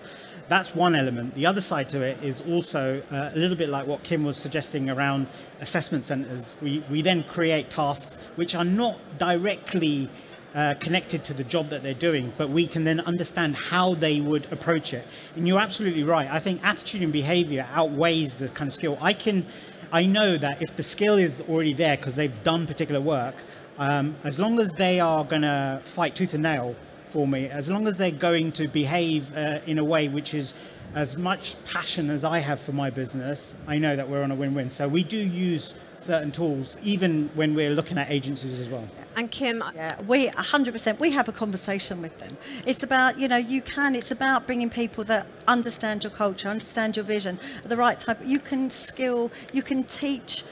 That's 0.52 0.76
one 0.76 0.96
element. 0.96 1.34
The 1.34 1.46
other 1.46 1.62
side 1.62 1.88
to 1.92 2.02
it 2.02 2.22
is 2.22 2.42
also 2.42 3.02
uh, 3.10 3.32
a 3.34 3.38
little 3.38 3.56
bit 3.56 3.70
like 3.70 3.88
what 3.88 4.04
Kim 4.04 4.26
was 4.26 4.36
suggesting 4.36 4.90
around 4.90 5.28
assessment 5.62 6.04
centers. 6.04 6.56
We, 6.62 6.84
we 6.92 7.02
then 7.02 7.24
create 7.24 7.70
tasks 7.70 8.20
which 8.36 8.54
are 8.54 8.66
not 8.66 9.00
directly 9.18 10.10
uh, 10.54 10.74
connected 10.74 11.24
to 11.24 11.34
the 11.34 11.46
job 11.46 11.70
that 11.70 11.84
they're 11.84 11.94
doing, 11.94 12.34
but 12.38 12.50
we 12.50 12.68
can 12.68 12.84
then 12.84 13.00
understand 13.00 13.56
how 13.56 13.94
they 13.94 14.20
would 14.20 14.52
approach 14.52 14.94
it. 14.94 15.08
And 15.38 15.48
you're 15.48 15.58
absolutely 15.58 16.04
right. 16.04 16.30
I 16.30 16.42
think 16.42 16.60
attitude 16.66 17.02
and 17.02 17.14
behavior 17.14 17.66
outweighs 17.72 18.36
the 18.36 18.50
kind 18.50 18.68
of 18.68 18.74
skill. 18.74 18.98
I 19.00 19.14
can, 19.14 19.46
I 19.94 20.06
know 20.06 20.38
that 20.38 20.62
if 20.62 20.76
the 20.76 20.84
skill 20.84 21.18
is 21.18 21.40
already 21.48 21.74
there 21.74 21.96
because 21.96 22.16
they've 22.16 22.44
done 22.44 22.68
particular 22.68 23.00
work, 23.00 23.36
um, 23.78 24.18
as 24.26 24.38
long 24.38 24.60
as 24.60 24.74
they 24.74 25.00
are 25.00 25.24
going 25.24 25.44
to 25.44 25.80
fight 25.86 26.14
tooth 26.14 26.34
and 26.34 26.44
nail 26.44 26.76
for 27.12 27.28
me, 27.28 27.48
as 27.48 27.70
long 27.70 27.88
as 27.88 27.98
they're 27.98 28.12
going 28.12 28.52
to 28.54 28.68
behave 28.68 29.36
uh, 29.36 29.60
in 29.66 29.78
a 29.78 29.84
way 29.84 30.08
which 30.08 30.34
is 30.34 30.54
as 30.96 31.18
much 31.18 31.56
passion 31.66 32.10
as 32.10 32.24
I 32.24 32.40
have 32.40 32.60
for 32.60 32.72
my 32.72 32.90
business, 32.90 33.54
I 33.68 33.78
know 33.78 33.96
that 33.96 34.10
we're 34.10 34.24
on 34.24 34.32
a 34.32 34.36
win-win. 34.36 34.72
So 34.72 34.88
we 34.88 35.04
do 35.04 35.18
use 35.18 35.74
certain 36.00 36.32
tools, 36.32 36.78
even 36.84 37.30
when 37.36 37.54
we're 37.54 37.70
looking 37.70 37.98
at 37.98 38.10
agencies 38.10 38.60
as 38.60 38.68
well. 38.68 38.88
And 39.16 39.30
Kim, 39.30 39.64
Yeah, 39.76 40.00
we 40.02 40.30
100%. 40.30 41.00
We 41.00 41.12
have 41.12 41.28
a 41.28 41.32
conversation 41.32 42.02
with 42.02 42.18
them. 42.18 42.38
It's 42.66 42.82
about, 42.82 43.20
you 43.20 43.28
know, 43.28 43.38
you 43.38 43.62
can, 43.62 43.94
it's 43.94 44.12
about 44.12 44.48
bringing 44.48 44.70
people 44.70 45.04
that 45.06 45.28
understand 45.48 46.04
your 46.04 46.12
culture, 46.12 46.48
understand 46.48 46.96
your 46.96 47.06
vision, 47.06 47.40
the 47.66 47.78
right 47.78 48.00
type. 48.00 48.20
You 48.26 48.40
can 48.40 48.70
skill, 48.70 49.32
you 49.54 49.62
can 49.62 49.84
teach 49.84 50.44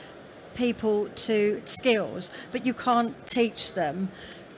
people 0.56 1.08
to 1.16 1.62
skills, 1.66 2.32
but 2.52 2.66
you 2.66 2.74
can't 2.74 3.16
teach 3.26 3.74
them 3.74 4.10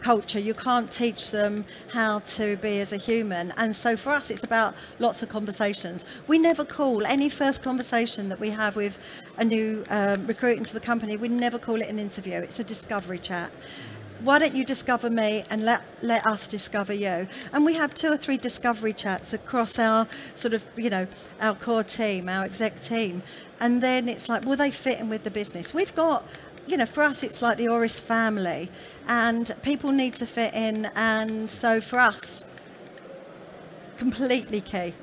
culture. 0.01 0.39
You 0.39 0.53
can't 0.53 0.89
teach 0.91 1.31
them 1.31 1.65
how 1.93 2.19
to 2.19 2.57
be 2.57 2.81
as 2.81 2.93
a 2.93 2.97
human. 2.97 3.51
And 3.57 3.75
so 3.75 3.95
for 3.95 4.11
us, 4.11 4.29
it's 4.29 4.43
about 4.43 4.75
lots 4.99 5.23
of 5.23 5.29
conversations. 5.29 6.05
We 6.27 6.37
never 6.37 6.65
call 6.65 7.05
any 7.05 7.29
first 7.29 7.63
conversation 7.63 8.29
that 8.29 8.39
we 8.39 8.49
have 8.49 8.75
with 8.75 8.97
a 9.37 9.43
new 9.43 9.83
um, 9.89 10.25
recruit 10.25 10.57
into 10.57 10.73
the 10.73 10.79
company, 10.79 11.17
we 11.17 11.29
never 11.29 11.57
call 11.57 11.81
it 11.81 11.87
an 11.87 11.99
interview. 11.99 12.37
It's 12.39 12.59
a 12.59 12.63
discovery 12.63 13.19
chat 13.19 13.51
why 14.23 14.37
don't 14.37 14.55
you 14.55 14.63
discover 14.63 15.09
me 15.09 15.43
and 15.49 15.65
let, 15.65 15.81
let 16.01 16.25
us 16.27 16.47
discover 16.47 16.93
you? 16.93 17.27
And 17.53 17.65
we 17.65 17.73
have 17.73 17.93
two 17.93 18.11
or 18.11 18.17
three 18.17 18.37
discovery 18.37 18.93
chats 18.93 19.33
across 19.33 19.79
our 19.79 20.07
sort 20.35 20.53
of, 20.53 20.63
you 20.77 20.89
know, 20.89 21.07
our 21.39 21.55
core 21.55 21.83
team, 21.83 22.29
our 22.29 22.45
exec 22.45 22.79
team. 22.81 23.23
And 23.59 23.81
then 23.81 24.07
it's 24.07 24.29
like, 24.29 24.45
will 24.45 24.55
they 24.55 24.71
fit 24.71 24.99
in 24.99 25.09
with 25.09 25.23
the 25.23 25.31
business? 25.31 25.73
We've 25.73 25.93
got, 25.95 26.27
you 26.67 26.77
know, 26.77 26.85
for 26.85 27.03
us, 27.03 27.23
it's 27.23 27.41
like 27.41 27.57
the 27.57 27.65
Auris 27.65 28.01
family, 28.01 28.69
and 29.07 29.51
people 29.61 29.91
need 29.91 30.15
to 30.15 30.25
fit 30.25 30.53
in. 30.53 30.85
And 30.95 31.49
so 31.49 31.81
for 31.81 31.99
us, 31.99 32.45
completely 33.97 34.61
key. 34.61 34.93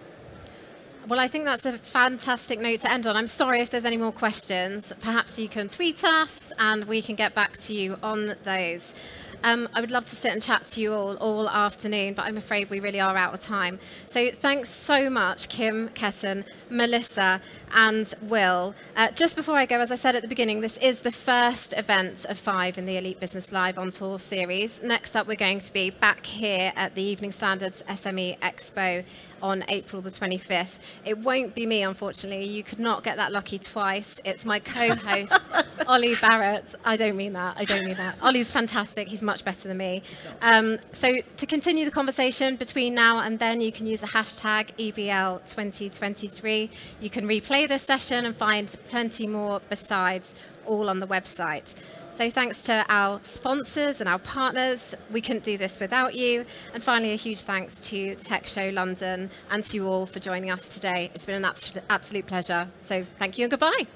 Well, 1.09 1.21
I 1.21 1.27
think 1.27 1.47
that's 1.47 1.64
a 1.64 1.73
fantastic 1.73 2.61
note 2.61 2.81
to 2.81 2.90
end 2.92 3.07
on. 3.07 3.16
I'm 3.16 3.29
sorry 3.29 3.62
if 3.62 3.71
there's 3.71 3.87
any 3.87 3.97
more 3.97 4.12
questions. 4.12 4.92
Perhaps 5.01 5.38
you 5.38 5.49
can 5.49 5.68
tweet 5.68 6.05
us 6.05 6.53
and 6.59 6.85
we 6.85 7.01
can 7.01 7.14
get 7.14 7.35
back 7.35 7.57
to 7.62 7.73
you 7.73 7.99
on 8.03 8.37
those. 8.44 8.94
Um, 9.44 9.68
I 9.72 9.81
would 9.81 9.90
love 9.90 10.07
to 10.07 10.16
sit 10.16 10.33
and 10.33 10.42
chat 10.42 10.66
to 10.66 10.81
you 10.81 10.92
all 10.92 11.16
all 11.16 11.48
afternoon, 11.48 12.14
but 12.14 12.24
I'm 12.24 12.37
afraid 12.37 12.70
we 12.70 12.81
really 12.81 13.01
are 13.01 13.16
out 13.16 13.35
of 13.35 13.40
time. 13.40 13.79
So 14.07 14.31
thanks 14.31 14.70
so 14.70 15.09
much, 15.09 15.48
Kim, 15.48 15.90
Ketan, 15.90 16.44
Melissa, 16.70 17.40
and 17.72 18.12
Will. 18.22 18.74
Uh, 18.96 19.11
just 19.12 19.37
before 19.37 19.57
I 19.57 19.66
go, 19.66 19.81
as 19.81 19.90
I 19.92 19.96
said 19.96 20.16
at 20.16 20.22
the 20.22 20.29
beginning, 20.29 20.61
this 20.61 20.77
is 20.79 21.01
the 21.01 21.12
first 21.12 21.72
event 21.77 22.27
of 22.29 22.38
five 22.38 22.79
in 22.79 22.87
the 22.87 22.96
Elite 22.96 23.20
Business 23.20 23.53
Live 23.53 23.79
on 23.79 23.90
Tour 23.90 24.18
series. 24.18 24.83
Next 24.83 25.14
up, 25.14 25.27
we're 25.27 25.37
going 25.37 25.61
to 25.61 25.72
be 25.72 25.90
back 25.90 26.27
here 26.27 26.72
at 26.77 26.94
the 26.94 27.03
Evening 27.03 27.31
Standards 27.31 27.83
SME 27.88 28.38
Expo 28.40 29.05
on 29.42 29.64
April 29.68 30.03
the 30.03 30.11
25th. 30.11 30.79
It 31.05 31.18
won't 31.18 31.55
be 31.55 31.66
me, 31.66 31.83
unfortunately. 31.83 32.46
You 32.46 32.62
could 32.62 32.81
not 32.81 33.05
get 33.05 33.16
that 33.16 33.33
lucky 33.33 33.59
twice. 33.59 34.20
It's 34.24 34.44
my 34.44 34.59
co-host, 34.59 35.33
Ollie 35.87 36.14
Barrett. 36.20 36.74
I 36.85 36.96
don't 36.96 37.16
mean 37.16 37.35
that. 37.35 37.57
I 37.57 37.64
don't 37.64 37.85
mean 37.85 37.94
that. 37.96 38.16
Ollie's 38.22 38.51
fantastic. 38.51 39.09
He's 39.09 39.22
much 39.28 39.44
better 39.44 39.68
than 39.68 39.76
me. 39.76 40.02
Um, 40.42 40.78
so 40.92 41.18
to 41.36 41.46
continue 41.46 41.84
the 41.84 41.90
conversation 42.00 42.56
between 42.56 42.94
now 42.94 43.20
and 43.20 43.38
then, 43.38 43.60
you 43.60 43.70
can 43.70 43.86
use 43.86 44.00
the 44.00 44.08
hashtag 44.08 44.64
EBL2023. 44.78 46.70
You 47.00 47.10
can 47.10 47.26
replay 47.26 47.68
this 47.68 47.82
session 47.82 48.24
and 48.24 48.34
find 48.34 48.74
plenty 48.88 49.26
more 49.26 49.60
besides 49.68 50.34
all 50.66 50.88
on 50.90 50.98
the 51.00 51.06
website. 51.06 51.74
So 52.18 52.28
thanks 52.30 52.64
to 52.64 52.84
our 52.88 53.20
sponsors 53.22 54.00
and 54.00 54.08
our 54.08 54.18
partners. 54.18 54.92
We 55.12 55.20
couldn't 55.20 55.44
do 55.44 55.56
this 55.56 55.78
without 55.78 56.16
you. 56.16 56.44
And 56.74 56.82
finally, 56.82 57.12
a 57.12 57.16
huge 57.16 57.42
thanks 57.42 57.80
to 57.90 58.16
Tech 58.16 58.44
Show 58.48 58.70
London 58.70 59.30
and 59.52 59.62
to 59.62 59.76
you 59.76 59.86
all 59.86 60.04
for 60.04 60.18
joining 60.18 60.50
us 60.50 60.74
today. 60.74 61.12
It's 61.14 61.26
been 61.26 61.44
an 61.44 61.52
absolute 61.88 62.26
pleasure. 62.26 62.68
So 62.80 63.06
thank 63.20 63.38
you 63.38 63.44
and 63.44 63.50
goodbye. 63.52 63.86